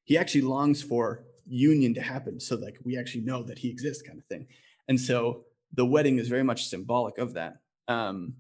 He 0.04 0.18
actually 0.18 0.42
longs 0.42 0.82
for 0.82 1.26
union 1.48 1.94
to 1.94 2.02
happen 2.02 2.40
so 2.40 2.56
like 2.56 2.78
we 2.84 2.98
actually 2.98 3.22
know 3.22 3.44
that 3.44 3.60
he 3.60 3.70
exists 3.70 4.04
kind 4.04 4.20
of 4.20 4.26
thing. 4.26 4.48
And 4.88 5.00
so 5.00 5.46
the 5.74 5.86
wedding 5.86 6.18
is 6.18 6.28
very 6.28 6.44
much 6.44 6.68
symbolic 6.68 7.18
of 7.18 7.34
that. 7.34 7.62
Um, 7.88 8.36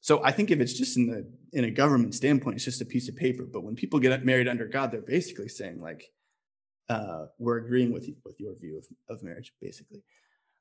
so 0.00 0.22
I 0.24 0.32
think 0.32 0.50
if 0.50 0.60
it's 0.60 0.72
just 0.72 0.96
in 0.96 1.06
the 1.06 1.30
in 1.52 1.64
a 1.64 1.70
government 1.70 2.14
standpoint, 2.14 2.56
it's 2.56 2.64
just 2.64 2.80
a 2.80 2.86
piece 2.86 3.08
of 3.08 3.16
paper. 3.16 3.44
But 3.44 3.64
when 3.64 3.74
people 3.74 3.98
get 3.98 4.24
married 4.24 4.48
under 4.48 4.66
God, 4.66 4.90
they're 4.90 5.02
basically 5.02 5.48
saying 5.48 5.80
like, 5.80 6.10
uh, 6.88 7.26
"We're 7.38 7.58
agreeing 7.58 7.92
with 7.92 8.08
you, 8.08 8.16
with 8.24 8.40
your 8.40 8.54
view 8.54 8.78
of, 8.78 8.86
of 9.14 9.22
marriage," 9.22 9.52
basically. 9.60 10.02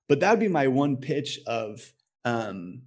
But 0.08 0.20
that 0.20 0.32
would 0.32 0.40
be 0.40 0.50
my 0.50 0.68
one 0.68 0.98
pitch 0.98 1.40
of 1.48 1.94
um, 2.26 2.84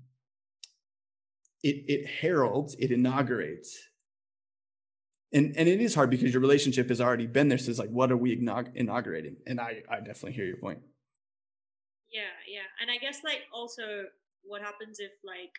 it, 1.62 1.84
it 1.88 2.06
heralds, 2.06 2.76
it 2.78 2.90
inaugurates 2.90 3.78
and 5.32 5.54
and 5.56 5.68
it 5.68 5.80
is 5.80 5.94
hard 5.94 6.10
because 6.10 6.32
your 6.32 6.40
relationship 6.40 6.88
has 6.90 7.00
already 7.00 7.26
been 7.26 7.48
there. 7.48 7.58
So 7.58 7.70
it's 7.70 7.78
like, 7.78 7.90
what 7.90 8.12
are 8.12 8.16
we 8.16 8.32
inaugurating? 8.32 9.36
And 9.46 9.60
I 9.60 9.82
I 9.90 9.98
definitely 9.98 10.32
hear 10.32 10.44
your 10.44 10.58
point. 10.58 10.80
Yeah, 12.12 12.36
yeah, 12.46 12.68
and 12.80 12.90
I 12.90 12.98
guess 12.98 13.24
like 13.24 13.48
also 13.52 14.04
what 14.44 14.60
happens 14.60 15.00
if 15.00 15.12
like 15.24 15.54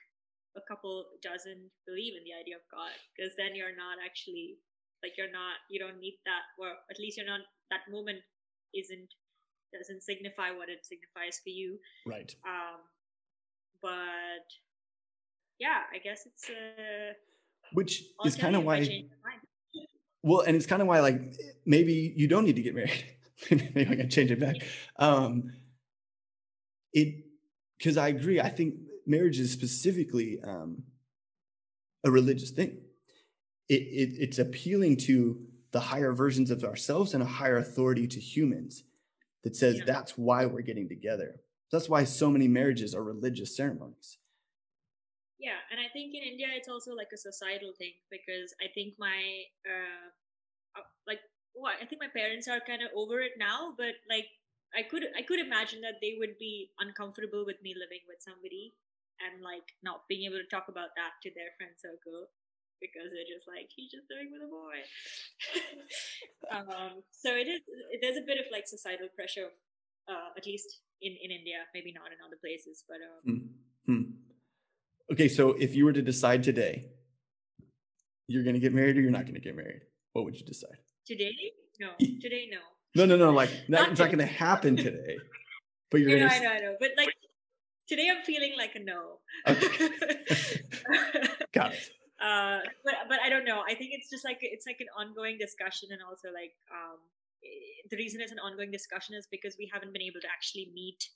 a 0.56 0.62
couple 0.70 1.06
doesn't 1.26 1.66
believe 1.90 2.14
in 2.14 2.24
the 2.30 2.38
idea 2.38 2.62
of 2.62 2.66
God 2.70 2.94
because 3.16 3.34
then 3.38 3.58
you're 3.58 3.74
not 3.74 3.98
actually 3.98 4.62
like 5.02 5.18
you're 5.18 5.34
not 5.34 5.58
you 5.70 5.82
don't 5.82 5.98
need 5.98 6.22
that 6.30 6.46
or 6.62 6.70
at 6.70 7.02
least 7.02 7.18
you're 7.18 7.26
not 7.26 7.42
that 7.74 7.90
moment 7.90 8.22
isn't 8.78 9.10
doesn't 9.74 10.06
signify 10.06 10.54
what 10.54 10.70
it 10.70 10.86
signifies 10.86 11.42
for 11.42 11.50
you 11.50 11.82
right 12.06 12.30
um 12.46 12.86
but 13.84 14.48
yeah 15.60 15.82
i 15.94 16.00
guess 16.00 16.26
it's 16.26 16.50
uh 16.50 17.14
which 17.74 18.04
is 18.26 18.36
kind 18.36 18.56
of 18.56 18.64
why 18.64 19.06
well 20.24 20.42
and 20.42 20.56
it's 20.56 20.66
kind 20.66 20.82
of 20.82 20.88
why 20.88 21.00
like 21.02 21.22
maybe 21.66 22.14
you 22.16 22.28
don't 22.28 22.46
need 22.46 22.56
to 22.56 22.64
get 22.64 22.74
married 22.74 23.06
maybe 23.52 23.88
i 23.92 23.96
can 23.96 24.10
change 24.10 24.32
it 24.32 24.40
back 24.40 24.56
um 24.98 25.52
it 26.94 27.26
because 27.78 27.98
i 27.98 28.08
agree 28.08 28.42
i 28.42 28.50
think 28.50 28.74
marriage 29.06 29.40
is 29.40 29.52
specifically 29.52 30.40
um 30.44 30.82
a 32.06 32.10
religious 32.10 32.50
thing 32.50 32.78
it, 33.70 33.82
it, 33.82 34.14
it's 34.20 34.40
appealing 34.40 34.98
to 34.98 35.40
the 35.74 35.80
higher 35.80 36.14
versions 36.14 36.52
of 36.52 36.64
ourselves 36.64 37.14
and 37.14 37.24
a 37.24 37.26
higher 37.26 37.58
authority 37.58 38.08
to 38.08 38.20
humans 38.20 38.84
that 39.44 39.56
says 39.56 39.80
yeah. 39.80 39.84
that's 39.86 40.18
why 40.18 40.46
we're 40.46 40.62
getting 40.62 40.88
together. 40.88 41.42
That's 41.74 41.90
why 41.90 42.06
so 42.06 42.30
many 42.30 42.46
marriages 42.46 42.94
are 42.94 43.02
religious 43.02 43.58
ceremonies. 43.58 44.22
Yeah, 45.42 45.58
and 45.74 45.82
I 45.82 45.90
think 45.90 46.14
in 46.14 46.22
India 46.22 46.46
it's 46.54 46.70
also 46.70 46.94
like 46.94 47.10
a 47.10 47.18
societal 47.18 47.74
thing 47.82 47.98
because 48.14 48.54
I 48.62 48.70
think 48.78 48.94
my 49.02 49.50
uh, 49.66 50.06
uh 50.78 50.86
like 51.10 51.18
well, 51.58 51.74
I 51.74 51.90
think 51.90 51.98
my 51.98 52.14
parents 52.14 52.46
are 52.46 52.62
kind 52.62 52.86
of 52.86 52.94
over 52.94 53.26
it 53.26 53.42
now, 53.42 53.74
but 53.74 53.98
like 54.06 54.30
I 54.78 54.86
could 54.86 55.02
I 55.18 55.26
could 55.26 55.42
imagine 55.42 55.82
that 55.82 55.98
they 55.98 56.14
would 56.22 56.38
be 56.38 56.70
uncomfortable 56.78 57.42
with 57.42 57.58
me 57.66 57.74
living 57.74 58.06
with 58.06 58.22
somebody 58.22 58.78
and 59.18 59.42
like 59.42 59.66
not 59.82 60.06
being 60.06 60.30
able 60.30 60.46
to 60.46 60.54
talk 60.54 60.70
about 60.70 60.94
that 60.94 61.18
to 61.26 61.34
their 61.34 61.58
friend 61.58 61.74
circle 61.82 62.30
because 62.78 63.10
they're 63.10 63.34
just 63.34 63.50
like 63.50 63.74
he's 63.74 63.90
just 63.90 64.06
doing 64.14 64.30
with 64.30 64.46
a 64.46 64.52
boy. 64.54 64.78
um, 66.54 67.02
so 67.10 67.34
it 67.34 67.50
is. 67.50 67.66
There's 67.98 68.22
a 68.22 68.30
bit 68.30 68.38
of 68.38 68.46
like 68.54 68.70
societal 68.70 69.10
pressure, 69.18 69.50
uh, 70.06 70.38
at 70.38 70.46
least 70.46 70.86
in 71.04 71.18
in 71.24 71.32
India. 71.32 71.58
Maybe 71.74 71.92
not 71.92 72.08
in 72.08 72.18
other 72.26 72.38
places, 72.40 72.84
but. 72.88 72.98
Um, 73.02 73.50
mm-hmm. 73.90 74.12
Okay, 75.12 75.28
so 75.28 75.50
if 75.50 75.76
you 75.76 75.86
were 75.86 75.94
to 75.94 76.02
decide 76.02 76.44
today, 76.44 76.90
you're 78.28 78.44
going 78.44 78.56
to 78.56 78.60
get 78.60 78.74
married 78.74 78.98
or 78.98 79.02
you're 79.02 79.12
not 79.12 79.24
going 79.24 79.36
to 79.36 79.42
get 79.42 79.56
married, 79.56 79.82
what 80.14 80.24
would 80.24 80.40
you 80.40 80.46
decide? 80.46 80.78
Today? 81.06 81.34
No. 81.80 81.90
Today, 82.00 82.50
no. 82.50 82.60
No, 82.96 83.06
no, 83.06 83.18
no. 83.18 83.32
Like 83.32 83.50
not, 83.68 83.92
it's 83.92 84.00
not 84.00 84.08
going 84.08 84.20
to 84.20 84.26
happen 84.26 84.78
today. 84.78 85.18
But 85.92 86.02
you're. 86.02 86.12
You 86.12 86.20
gonna... 86.20 86.34
I 86.34 86.40
know, 86.40 86.50
I 86.50 86.60
know. 86.60 86.76
But 86.80 86.92
like 86.98 87.10
today, 87.88 88.10
I'm 88.10 88.24
feeling 88.24 88.54
like 88.58 88.76
a 88.76 88.80
no. 88.80 89.20
Okay. 89.48 89.90
Got 91.54 91.74
it 91.74 91.90
uh, 92.24 92.60
but 92.86 92.96
but 93.10 93.20
I 93.20 93.30
don't 93.30 93.44
know. 93.44 93.64
I 93.68 93.76
think 93.76 93.92
it's 93.92 94.10
just 94.10 94.24
like 94.24 94.40
it's 94.42 94.66
like 94.66 94.80
an 94.80 94.88
ongoing 94.98 95.38
discussion, 95.38 95.90
and 95.92 96.00
also 96.02 96.32
like 96.32 96.56
um, 96.72 96.98
the 97.90 97.98
reason 97.98 98.22
it's 98.22 98.32
an 98.32 98.40
ongoing 98.40 98.72
discussion 98.72 99.16
is 99.16 99.28
because 99.30 99.56
we 99.60 99.70
haven't 99.72 99.94
been 99.94 100.02
able 100.02 100.22
to 100.22 100.28
actually 100.28 100.72
meet, 100.74 101.10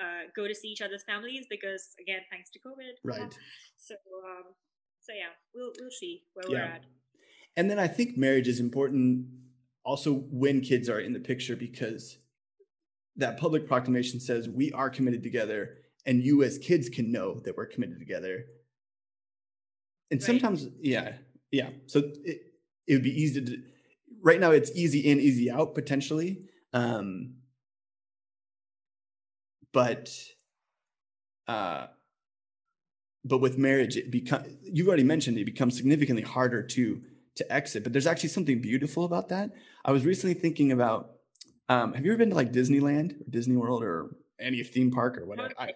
uh, 0.00 0.28
go 0.34 0.46
to 0.46 0.54
see 0.54 0.68
each 0.68 0.82
other's 0.82 1.04
families 1.04 1.46
because 1.48 1.94
again, 2.00 2.20
thanks 2.30 2.50
to 2.50 2.58
COVID. 2.58 2.94
Right. 3.04 3.32
So 3.76 3.94
um, 4.24 4.54
so 5.00 5.12
yeah, 5.12 5.32
we'll 5.54 5.72
we'll 5.80 5.90
see 5.90 6.22
where 6.34 6.44
yeah. 6.48 6.58
we're 6.58 6.72
at. 6.74 6.84
And 7.56 7.70
then 7.70 7.78
I 7.78 7.88
think 7.88 8.16
marriage 8.16 8.48
is 8.48 8.60
important 8.60 9.26
also 9.84 10.14
when 10.30 10.60
kids 10.60 10.88
are 10.88 11.00
in 11.00 11.12
the 11.12 11.20
picture 11.20 11.56
because 11.56 12.18
that 13.16 13.38
public 13.38 13.66
proclamation 13.66 14.20
says 14.20 14.48
we 14.48 14.72
are 14.72 14.88
committed 14.88 15.22
together 15.22 15.76
and 16.06 16.22
you 16.22 16.42
as 16.42 16.58
kids 16.58 16.88
can 16.88 17.12
know 17.12 17.40
that 17.40 17.56
we're 17.56 17.66
committed 17.66 17.98
together 17.98 18.44
and 20.10 20.20
right. 20.20 20.26
sometimes 20.26 20.68
yeah 20.80 21.12
yeah 21.50 21.70
so 21.86 21.98
it, 22.24 22.40
it 22.86 22.94
would 22.94 23.02
be 23.02 23.22
easy 23.22 23.44
to 23.44 23.62
right 24.22 24.40
now 24.40 24.50
it's 24.50 24.70
easy 24.72 25.00
in 25.00 25.20
easy 25.20 25.50
out 25.50 25.74
potentially. 25.74 26.42
Um 26.72 27.34
but 29.72 30.10
uh 31.48 31.86
but 33.24 33.38
with 33.38 33.58
marriage 33.58 33.96
it 33.96 34.10
become 34.10 34.44
you've 34.62 34.88
already 34.88 35.04
mentioned 35.04 35.38
it 35.38 35.44
becomes 35.44 35.76
significantly 35.76 36.22
harder 36.22 36.62
to 36.62 37.00
to 37.34 37.52
exit 37.52 37.82
but 37.82 37.92
there's 37.92 38.06
actually 38.06 38.28
something 38.28 38.60
beautiful 38.60 39.04
about 39.04 39.28
that. 39.28 39.50
I 39.84 39.92
was 39.92 40.04
recently 40.04 40.34
thinking 40.34 40.72
about 40.72 41.12
um 41.68 41.92
have 41.94 42.04
you 42.04 42.12
ever 42.12 42.18
been 42.18 42.30
to 42.30 42.36
like 42.36 42.52
disneyland 42.52 43.20
or 43.20 43.30
disney 43.30 43.56
world 43.56 43.82
or 43.82 44.16
any 44.40 44.62
theme 44.62 44.90
park 44.90 45.18
or 45.18 45.26
whatever? 45.26 45.54
I, 45.58 45.72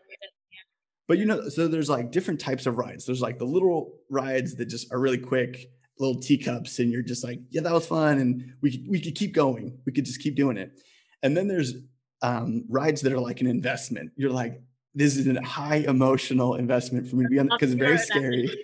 but 1.09 1.19
you 1.19 1.25
know, 1.25 1.49
so 1.49 1.69
there's 1.69 1.89
like 1.89 2.11
different 2.11 2.41
types 2.41 2.67
of 2.67 2.79
rides. 2.79 3.07
There's 3.07 3.21
like 3.21 3.39
the 3.39 3.45
little 3.45 3.95
rides 4.11 4.57
that 4.57 4.67
just 4.67 4.93
are 4.93 4.99
really 4.99 5.19
quick, 5.19 5.71
little 5.99 6.21
teacups, 6.21 6.79
and 6.79 6.91
you're 6.91 7.03
just 7.03 7.25
like, 7.25 7.41
yeah, 7.51 7.61
that 7.63 7.73
was 7.73 7.87
fun, 7.87 8.19
and 8.19 8.53
we 8.61 8.71
could, 8.73 8.89
we 8.89 9.01
could 9.01 9.15
keep 9.15 9.35
going. 9.35 9.79
We 9.87 9.93
could 9.93 10.05
just 10.05 10.21
keep 10.21 10.35
doing 10.35 10.57
it. 10.57 10.79
And 11.23 11.37
then 11.37 11.49
there's 11.49 11.75
um, 12.23 12.65
rides 12.69 13.01
that 13.03 13.13
are 13.13 13.21
like 13.21 13.41
an 13.41 13.47
investment. 13.47 14.13
You're 14.17 14.31
like, 14.31 14.61
this 14.95 15.17
is 15.17 15.27
a 15.27 15.43
high 15.43 15.85
emotional 15.89 16.55
investment 16.55 17.09
for 17.09 17.17
me 17.17 17.25
to 17.25 17.29
be 17.29 17.39
on 17.39 17.49
because 17.49 17.73
it's 17.73 17.79
very 17.79 17.99
scary. 17.99 18.49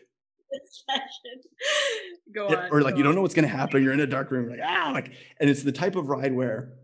go 2.35 2.49
yeah, 2.51 2.57
on. 2.57 2.71
Or 2.71 2.83
like 2.83 2.95
you 2.95 3.01
on. 3.01 3.07
don't 3.07 3.15
know 3.15 3.23
what's 3.23 3.35
gonna 3.35 3.49
happen. 3.49 3.83
You're 3.83 3.93
in 3.93 4.01
a 4.01 4.07
dark 4.07 4.31
room, 4.31 4.49
like 4.49 4.61
ah, 4.63 4.91
like, 4.93 5.13
and 5.41 5.51
it's 5.51 5.63
the 5.63 5.73
type 5.73 5.97
of 5.97 6.09
ride 6.09 6.35
where 6.35 6.75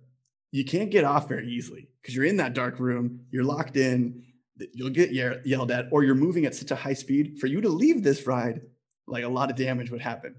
you 0.50 0.64
can't 0.64 0.90
get 0.90 1.04
off 1.04 1.28
very 1.28 1.48
easily 1.48 1.88
because 2.00 2.14
you're 2.14 2.24
in 2.24 2.38
that 2.38 2.54
dark 2.54 2.78
room. 2.78 3.20
You're 3.30 3.44
locked 3.44 3.76
in 3.76 4.24
you'll 4.72 4.90
get 4.90 5.12
yelled 5.12 5.70
at 5.70 5.87
or 5.90 6.04
you're 6.04 6.14
moving 6.14 6.46
at 6.46 6.54
such 6.54 6.70
a 6.70 6.76
high 6.76 6.92
speed 6.92 7.38
for 7.38 7.46
you 7.46 7.61
to 7.61 7.68
leave 7.68 8.02
this 8.02 8.26
ride 8.26 8.61
like 9.08 9.24
a 9.24 9.28
lot 9.28 9.50
of 9.50 9.56
damage 9.56 9.90
would 9.90 10.00
happen 10.00 10.34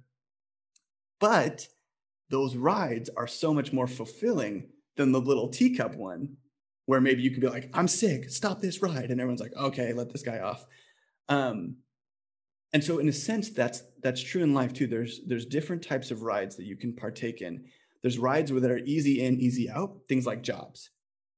but 1.19 1.67
those 2.29 2.55
rides 2.55 3.09
are 3.17 3.27
so 3.27 3.53
much 3.53 3.73
more 3.73 3.87
fulfilling 3.87 4.67
than 4.95 5.11
the 5.11 5.21
little 5.21 5.49
teacup 5.49 5.95
one 5.95 6.37
where 6.85 7.01
maybe 7.01 7.21
you 7.21 7.31
could 7.31 7.41
be 7.41 7.47
like 7.47 7.69
i'm 7.73 7.87
sick 7.87 8.29
stop 8.29 8.61
this 8.61 8.81
ride 8.81 9.11
and 9.11 9.19
everyone's 9.19 9.41
like 9.41 9.55
okay 9.55 9.93
let 9.93 10.11
this 10.11 10.23
guy 10.23 10.39
off 10.39 10.65
um, 11.29 11.75
and 12.73 12.83
so 12.83 12.97
in 12.97 13.07
a 13.07 13.13
sense 13.13 13.49
that's 13.49 13.83
that's 14.01 14.21
true 14.21 14.41
in 14.41 14.53
life 14.53 14.73
too 14.73 14.87
there's 14.87 15.21
there's 15.27 15.45
different 15.45 15.83
types 15.83 16.11
of 16.11 16.23
rides 16.23 16.55
that 16.55 16.65
you 16.65 16.75
can 16.75 16.93
partake 16.93 17.41
in 17.41 17.63
there's 18.01 18.17
rides 18.17 18.51
that 18.51 18.71
are 18.71 18.79
easy 18.79 19.21
in 19.23 19.39
easy 19.39 19.69
out 19.69 19.97
things 20.07 20.25
like 20.25 20.41
jobs 20.41 20.89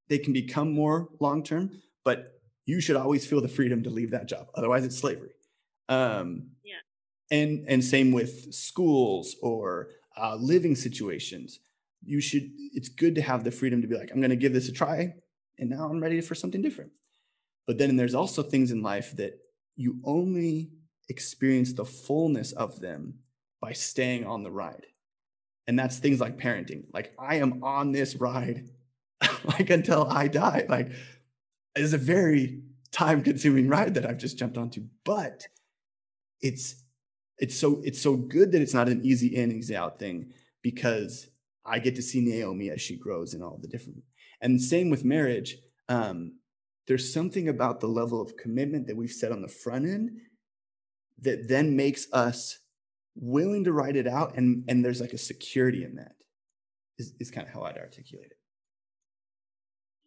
they 0.08 0.18
can 0.18 0.34
become 0.34 0.72
more 0.72 1.10
long 1.20 1.44
term 1.44 1.82
but 2.04 2.42
you 2.66 2.82
should 2.82 2.96
always 2.96 3.26
feel 3.26 3.42
the 3.42 3.48
freedom 3.48 3.84
to 3.84 3.90
leave 3.90 4.12
that 4.12 4.28
job. 4.28 4.48
Otherwise, 4.56 4.86
it's 4.86 4.98
slavery. 4.98 5.32
Um, 5.90 6.52
yeah. 6.64 6.76
And 7.32 7.66
and 7.68 7.84
same 7.84 8.12
with 8.12 8.54
schools 8.54 9.36
or 9.42 9.90
uh, 10.18 10.36
living 10.36 10.76
situations. 10.76 11.60
You 12.04 12.22
should. 12.22 12.52
It's 12.74 12.90
good 12.90 13.16
to 13.16 13.22
have 13.22 13.44
the 13.44 13.52
freedom 13.52 13.82
to 13.82 13.88
be 13.88 13.98
like, 13.98 14.12
I'm 14.12 14.20
going 14.20 14.32
to 14.32 14.36
give 14.36 14.54
this 14.54 14.70
a 14.70 14.74
try, 14.74 15.16
and 15.58 15.70
now 15.70 15.90
I'm 15.90 16.02
ready 16.02 16.22
for 16.22 16.36
something 16.36 16.62
different. 16.62 16.92
But 17.66 17.78
then 17.78 17.96
there's 17.96 18.16
also 18.16 18.44
things 18.44 18.72
in 18.72 18.84
life 18.84 19.16
that 19.18 19.40
you 19.76 20.00
only 20.04 20.72
experience 21.10 21.74
the 21.74 21.86
fullness 21.86 22.52
of 22.52 22.80
them 22.80 23.20
by 23.62 23.74
staying 23.74 24.26
on 24.26 24.44
the 24.44 24.52
ride. 24.52 24.88
And 25.68 25.78
that's 25.78 26.00
things 26.00 26.20
like 26.20 26.38
parenting. 26.38 26.86
Like 26.94 27.14
I 27.20 27.36
am 27.36 27.64
on 27.64 27.92
this 27.92 28.16
ride 28.16 28.70
like 29.46 29.70
until 29.70 30.08
I 30.10 30.28
die. 30.28 30.66
Like 30.68 30.92
it's 31.76 31.94
a 31.94 31.98
very 31.98 32.64
time 32.92 33.24
consuming 33.24 33.68
ride 33.68 33.94
that 33.94 34.06
I've 34.06 34.18
just 34.18 34.38
jumped 34.38 34.58
onto, 34.58 34.84
but 35.06 35.48
it's 36.42 36.84
it's 37.42 37.60
so 37.60 37.82
it's 37.84 38.02
so 38.02 38.16
good 38.16 38.52
that 38.52 38.62
it's 38.62 38.74
not 38.74 38.88
an 38.88 39.02
easy 39.04 39.36
in 39.36 39.52
easy 39.52 39.76
out 39.76 40.00
thing 40.00 40.32
because 40.62 41.28
I 41.66 41.80
get 41.80 41.96
to 41.96 42.02
see 42.02 42.22
Naomi 42.22 42.70
as 42.70 42.82
she 42.82 42.96
grows 42.96 43.34
in 43.34 43.42
all 43.42 43.60
the 43.62 43.68
different 43.68 44.04
and 44.40 44.62
same 44.62 44.90
with 44.90 45.04
marriage. 45.04 45.58
Um, 45.90 46.38
there's 46.88 47.14
something 47.14 47.50
about 47.50 47.80
the 47.80 47.88
level 47.88 48.22
of 48.22 48.38
commitment 48.38 48.88
that 48.88 48.96
we've 48.96 49.12
set 49.12 49.32
on 49.32 49.42
the 49.42 49.48
front 49.48 49.86
end 49.86 50.12
that 51.22 51.48
then 51.48 51.76
makes 51.76 52.08
us 52.14 52.60
willing 53.16 53.64
to 53.66 53.74
write 53.74 53.96
it 53.96 54.08
out 54.08 54.38
and 54.38 54.64
and 54.70 54.86
there's 54.86 55.02
like 55.02 55.14
a 55.14 55.18
security 55.18 55.84
in 55.84 55.96
that 55.96 56.14
is, 56.98 57.14
is 57.20 57.32
kind 57.32 57.48
of 57.48 57.54
how 57.54 57.64
I'd 57.64 57.78
articulate 57.78 58.28
it. 58.28 58.38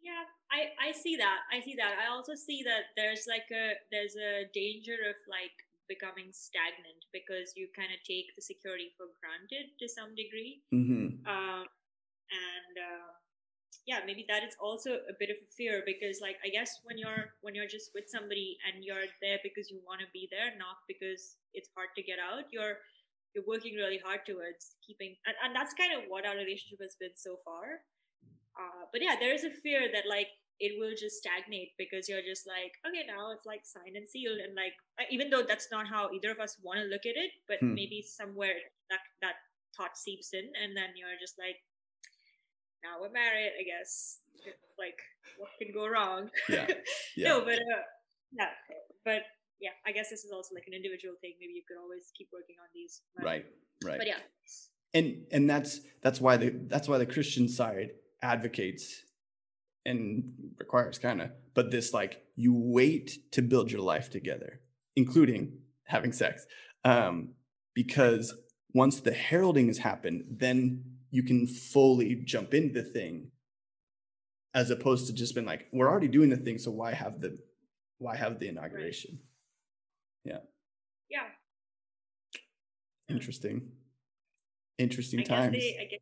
Yeah 0.03 0.25
i, 0.55 0.89
I 0.89 0.93
see 0.93 1.17
that. 1.17 1.39
I 1.53 1.61
see 1.61 1.75
that. 1.77 1.95
I 1.99 2.11
also 2.11 2.35
see 2.35 2.63
that 2.65 2.95
there's 2.97 3.27
like 3.29 3.51
a 3.53 3.75
there's 3.91 4.15
a 4.15 4.47
danger 4.55 4.95
of 5.11 5.17
like 5.29 5.57
becoming 5.89 6.33
stagnant 6.33 7.09
because 7.13 7.53
you 7.57 7.69
kind 7.77 7.93
of 7.93 8.01
take 8.05 8.33
the 8.37 8.43
security 8.43 8.93
for 8.97 9.13
granted 9.21 9.73
to 9.81 9.87
some 9.89 10.15
degree. 10.15 10.65
Mm-hmm. 10.73 11.23
Um, 11.27 11.65
and 12.33 12.75
uh, 12.77 13.13
yeah, 13.87 14.01
maybe 14.05 14.25
that 14.33 14.43
is 14.43 14.57
also 14.57 15.05
a 15.07 15.15
bit 15.19 15.29
of 15.29 15.39
a 15.39 15.49
fear 15.53 15.85
because 15.85 16.25
like 16.25 16.41
I 16.41 16.49
guess 16.49 16.81
when 16.85 16.97
you're 16.97 17.37
when 17.45 17.55
you're 17.55 17.69
just 17.69 17.93
with 17.95 18.09
somebody 18.09 18.57
and 18.65 18.85
you're 18.85 19.09
there 19.21 19.39
because 19.45 19.69
you 19.69 19.81
want 19.85 20.01
to 20.01 20.09
be 20.13 20.29
there, 20.33 20.57
not 20.57 20.83
because 20.89 21.37
it's 21.53 21.69
hard 21.77 21.93
to 21.97 22.03
get 22.03 22.17
out, 22.19 22.49
you're 22.51 22.81
you're 23.35 23.45
working 23.47 23.75
really 23.75 23.99
hard 23.99 24.23
towards 24.25 24.79
keeping 24.87 25.19
and, 25.27 25.35
and 25.45 25.51
that's 25.55 25.75
kind 25.75 25.93
of 25.93 26.07
what 26.09 26.25
our 26.25 26.39
relationship 26.39 26.79
has 26.81 26.95
been 27.03 27.15
so 27.19 27.37
far 27.45 27.83
uh, 28.55 28.87
but 28.95 29.03
yeah 29.03 29.19
there 29.19 29.35
is 29.35 29.43
a 29.43 29.51
fear 29.51 29.91
that 29.93 30.07
like 30.09 30.31
it 30.65 30.73
will 30.81 30.97
just 30.97 31.21
stagnate 31.21 31.77
because 31.77 32.09
you're 32.09 32.25
just 32.25 32.49
like 32.49 32.73
okay 32.89 33.05
now 33.05 33.29
it's 33.33 33.45
like 33.45 33.63
signed 33.69 33.97
and 34.01 34.09
sealed 34.09 34.41
and 34.41 34.57
like 34.57 34.73
even 35.13 35.29
though 35.29 35.45
that's 35.45 35.69
not 35.71 35.85
how 35.87 36.09
either 36.17 36.33
of 36.33 36.41
us 36.41 36.57
want 36.65 36.81
to 36.81 36.87
look 36.89 37.05
at 37.05 37.17
it 37.17 37.33
but 37.47 37.61
hmm. 37.61 37.77
maybe 37.77 38.01
somewhere 38.01 38.57
that 38.89 39.05
that 39.21 39.37
thought 39.77 39.99
seeps 39.99 40.33
in 40.33 40.47
and 40.63 40.73
then 40.73 40.97
you're 40.97 41.19
just 41.21 41.37
like 41.37 41.59
now 42.81 42.97
we're 43.01 43.13
married 43.13 43.53
i 43.61 43.65
guess 43.67 44.25
like 44.79 44.99
what 45.39 45.51
can 45.61 45.69
go 45.73 45.85
wrong 45.87 46.31
yeah, 46.49 46.67
yeah. 47.17 47.29
no 47.29 47.45
but 47.45 47.61
uh, 47.61 47.85
yeah 48.33 48.53
but 49.05 49.23
yeah, 49.61 49.71
I 49.87 49.93
guess 49.93 50.11
this 50.11 50.25
is 50.25 50.33
also 50.33 50.55
like 50.55 50.65
an 50.67 50.75
individual 50.75 51.15
thing. 51.21 51.33
Maybe 51.41 51.53
you 51.53 51.63
could 51.67 51.81
always 51.81 52.13
keep 52.17 52.29
working 52.33 52.57
on 52.61 52.69
these. 52.75 53.03
Right. 53.21 53.45
Right. 53.85 53.99
But 53.99 54.07
yeah. 54.07 54.21
And 54.93 55.27
and 55.33 55.49
that's 55.49 55.81
that's 56.03 56.21
why 56.21 56.37
the 56.37 56.51
that's 56.67 56.89
why 56.89 56.99
the 56.99 57.07
Christian 57.07 57.49
side 57.49 57.91
advocates 58.23 59.03
and 59.87 60.33
requires 60.59 60.99
kind 60.99 61.21
of 61.21 61.31
but 61.55 61.71
this 61.71 61.93
like 61.93 62.23
you 62.37 62.55
wait 62.55 63.19
to 63.33 63.43
build 63.43 63.71
your 63.71 63.83
life 63.83 64.11
together 64.11 64.61
including 64.97 65.53
having 65.85 66.13
sex 66.13 66.47
um 66.85 67.31
because 67.75 68.35
once 68.73 69.01
the 69.01 69.13
heralding 69.13 69.67
has 69.67 69.79
happened 69.79 70.25
then 70.31 70.83
you 71.11 71.23
can 71.23 71.47
fully 71.47 72.17
jump 72.25 72.55
into 72.55 72.75
the 72.75 72.89
thing 72.89 73.31
as 74.55 74.71
opposed 74.71 75.07
to 75.07 75.13
just 75.13 75.35
been 75.35 75.45
like 75.45 75.67
we're 75.73 75.89
already 75.89 76.09
doing 76.09 76.31
the 76.31 76.37
thing 76.37 76.59
so 76.59 76.71
why 76.71 76.93
have 76.93 77.21
the 77.21 77.37
why 77.99 78.17
have 78.17 78.39
the 78.39 78.49
inauguration 78.49 79.13
right. 79.15 79.21
Yeah. 80.25 80.39
Yeah. 81.11 81.25
Interesting. 83.09 83.69
Interesting 84.79 85.21
I 85.21 85.25
times. 85.25 85.53
They, 85.53 85.79
I 85.81 85.85
guess 85.91 86.01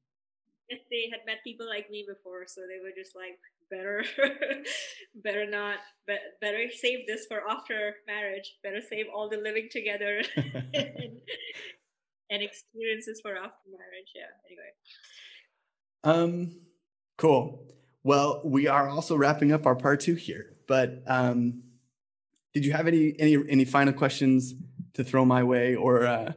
they 0.68 1.08
had 1.10 1.20
met 1.26 1.38
people 1.44 1.66
like 1.66 1.90
me 1.90 2.04
before, 2.06 2.44
so 2.46 2.62
they 2.62 2.82
were 2.82 2.94
just 2.96 3.14
like, 3.16 3.38
better, 3.70 4.04
better 5.14 5.48
not, 5.48 5.76
be, 6.06 6.16
better 6.40 6.66
save 6.70 7.06
this 7.06 7.26
for 7.26 7.40
after 7.48 7.94
marriage. 8.06 8.56
Better 8.62 8.80
save 8.80 9.06
all 9.12 9.28
the 9.28 9.38
living 9.38 9.68
together 9.70 10.22
and, 10.36 11.20
and 12.30 12.42
experiences 12.42 13.20
for 13.22 13.36
after 13.36 13.68
marriage. 13.70 14.12
Yeah. 14.14 14.32
Anyway. 14.46 14.72
Um. 16.04 16.60
Cool. 17.18 17.68
Well, 18.04 18.42
we 18.44 18.66
are 18.66 18.88
also 18.88 19.16
wrapping 19.16 19.52
up 19.52 19.66
our 19.66 19.76
part 19.76 20.00
two 20.00 20.14
here, 20.14 20.56
but 20.66 21.02
um, 21.06 21.62
did 22.52 22.64
you 22.64 22.72
have 22.72 22.88
any 22.88 23.14
any 23.18 23.36
any 23.48 23.64
final 23.64 23.92
questions 23.92 24.54
to 24.94 25.04
throw 25.04 25.24
my 25.24 25.44
way 25.44 25.76
or 25.76 26.04
uh, 26.04 26.32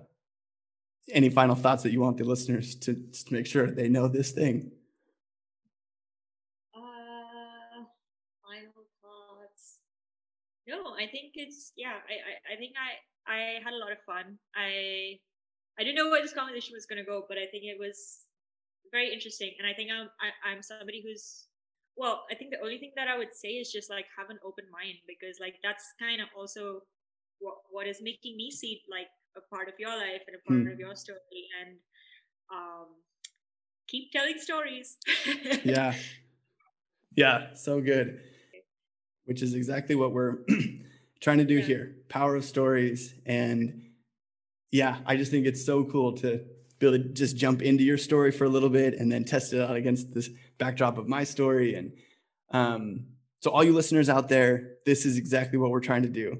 any 1.11 1.29
final 1.29 1.55
thoughts 1.55 1.83
that 1.83 1.91
you 1.91 2.01
want 2.01 2.17
the 2.17 2.23
listeners 2.23 2.75
to, 2.75 2.93
to 2.93 3.33
make 3.33 3.45
sure 3.45 3.69
they 3.69 3.89
know 3.89 4.07
this 4.07 4.31
thing? 4.31 4.71
Uh 6.73 7.85
final 8.41 8.85
thoughts. 9.01 9.79
No 10.67 10.95
i 10.97 11.05
think 11.07 11.33
it's 11.35 11.71
yeah 11.75 12.01
i 12.09 12.15
i, 12.15 12.53
I 12.53 12.57
think 12.57 12.73
i 12.79 12.89
i 13.31 13.39
had 13.63 13.73
a 13.73 13.77
lot 13.77 13.91
of 13.91 13.99
fun. 14.05 14.37
I 14.55 15.19
i 15.79 15.83
didn't 15.83 15.95
know 15.95 16.09
where 16.09 16.21
this 16.21 16.33
conversation 16.33 16.73
was 16.73 16.85
going 16.85 16.99
to 16.99 17.05
go 17.05 17.25
but 17.27 17.37
i 17.37 17.45
think 17.51 17.63
it 17.63 17.77
was 17.79 18.25
very 18.91 19.11
interesting 19.11 19.51
and 19.59 19.67
i 19.67 19.73
think 19.73 19.91
i'm 19.91 20.09
I, 20.23 20.29
i'm 20.47 20.61
somebody 20.61 21.03
who's 21.03 21.47
well 21.97 22.23
i 22.31 22.35
think 22.35 22.51
the 22.51 22.61
only 22.63 22.77
thing 22.77 22.93
that 22.95 23.07
i 23.07 23.17
would 23.17 23.35
say 23.35 23.59
is 23.59 23.71
just 23.71 23.89
like 23.89 24.05
have 24.17 24.29
an 24.29 24.39
open 24.45 24.65
mind 24.71 25.03
because 25.07 25.37
like 25.39 25.55
that's 25.63 25.83
kind 25.99 26.21
of 26.21 26.27
also 26.37 26.81
what, 27.39 27.57
what 27.69 27.87
is 27.87 27.99
making 28.01 28.37
me 28.37 28.49
see 28.51 28.81
like 28.89 29.11
a 29.37 29.55
part 29.55 29.67
of 29.67 29.73
your 29.79 29.89
life 29.89 30.21
and 30.27 30.35
a 30.35 30.47
part 30.47 30.61
hmm. 30.61 30.71
of 30.71 30.79
your 30.79 30.95
story 30.95 31.19
and 31.61 31.77
um 32.51 32.87
keep 33.87 34.11
telling 34.11 34.37
stories 34.37 34.97
yeah 35.63 35.93
yeah 37.15 37.53
so 37.53 37.81
good 37.81 38.19
which 39.25 39.41
is 39.41 39.53
exactly 39.53 39.95
what 39.95 40.11
we're 40.11 40.37
trying 41.21 41.37
to 41.37 41.45
do 41.45 41.55
yeah. 41.55 41.65
here 41.65 41.95
power 42.09 42.35
of 42.35 42.45
stories 42.45 43.15
and 43.25 43.81
yeah 44.71 44.97
i 45.05 45.15
just 45.15 45.31
think 45.31 45.45
it's 45.45 45.65
so 45.65 45.83
cool 45.85 46.13
to 46.13 46.41
be 46.79 46.87
able 46.87 46.97
to 46.97 47.09
just 47.09 47.37
jump 47.37 47.61
into 47.61 47.83
your 47.83 47.97
story 47.97 48.31
for 48.31 48.45
a 48.45 48.49
little 48.49 48.69
bit 48.69 48.95
and 48.95 49.11
then 49.11 49.23
test 49.23 49.53
it 49.53 49.61
out 49.61 49.75
against 49.75 50.13
this 50.13 50.29
backdrop 50.57 50.97
of 50.97 51.07
my 51.07 51.23
story. 51.23 51.75
And 51.75 51.93
um, 52.51 53.05
so, 53.39 53.51
all 53.51 53.63
you 53.63 53.73
listeners 53.73 54.09
out 54.09 54.29
there, 54.29 54.73
this 54.85 55.05
is 55.05 55.17
exactly 55.17 55.57
what 55.57 55.71
we're 55.71 55.79
trying 55.79 56.03
to 56.03 56.09
do 56.09 56.39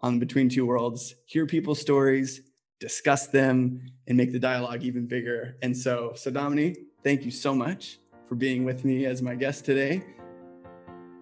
on 0.00 0.18
Between 0.18 0.48
Two 0.48 0.66
Worlds 0.66 1.14
hear 1.24 1.46
people's 1.46 1.80
stories, 1.80 2.42
discuss 2.80 3.26
them, 3.26 3.80
and 4.06 4.16
make 4.16 4.32
the 4.32 4.38
dialogue 4.38 4.82
even 4.82 5.06
bigger. 5.06 5.56
And 5.62 5.76
so, 5.76 6.12
Soudamini, 6.14 6.76
thank 7.02 7.24
you 7.24 7.30
so 7.30 7.54
much 7.54 7.98
for 8.28 8.34
being 8.34 8.64
with 8.64 8.84
me 8.84 9.06
as 9.06 9.22
my 9.22 9.34
guest 9.34 9.64
today. 9.64 10.02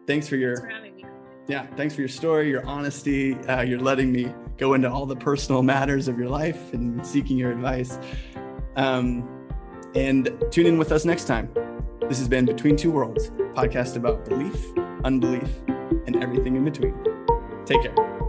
Thanks 0.06 0.28
for 0.28 0.36
your. 0.36 0.56
Thanks 0.56 1.00
for 1.00 1.08
yeah, 1.46 1.66
thanks 1.76 1.94
for 1.94 2.00
your 2.00 2.08
story, 2.08 2.48
your 2.48 2.64
honesty. 2.64 3.34
Uh, 3.34 3.60
you're 3.60 3.80
letting 3.80 4.10
me 4.10 4.32
go 4.56 4.74
into 4.74 4.90
all 4.90 5.04
the 5.04 5.16
personal 5.16 5.62
matters 5.62 6.08
of 6.08 6.18
your 6.18 6.28
life 6.28 6.72
and 6.72 7.06
seeking 7.06 7.36
your 7.36 7.52
advice. 7.52 7.98
Um, 8.76 9.28
and 9.94 10.30
tune 10.50 10.66
in 10.66 10.78
with 10.78 10.90
us 10.90 11.04
next 11.04 11.24
time. 11.24 11.52
This 12.08 12.18
has 12.18 12.28
been 12.28 12.46
Between 12.46 12.76
Two 12.76 12.90
Worlds, 12.90 13.30
podcast 13.54 13.96
about 13.96 14.24
belief, 14.24 14.56
unbelief, 15.04 15.48
and 16.06 16.22
everything 16.22 16.56
in 16.56 16.64
between. 16.64 16.94
Take 17.66 17.82
care. 17.82 18.23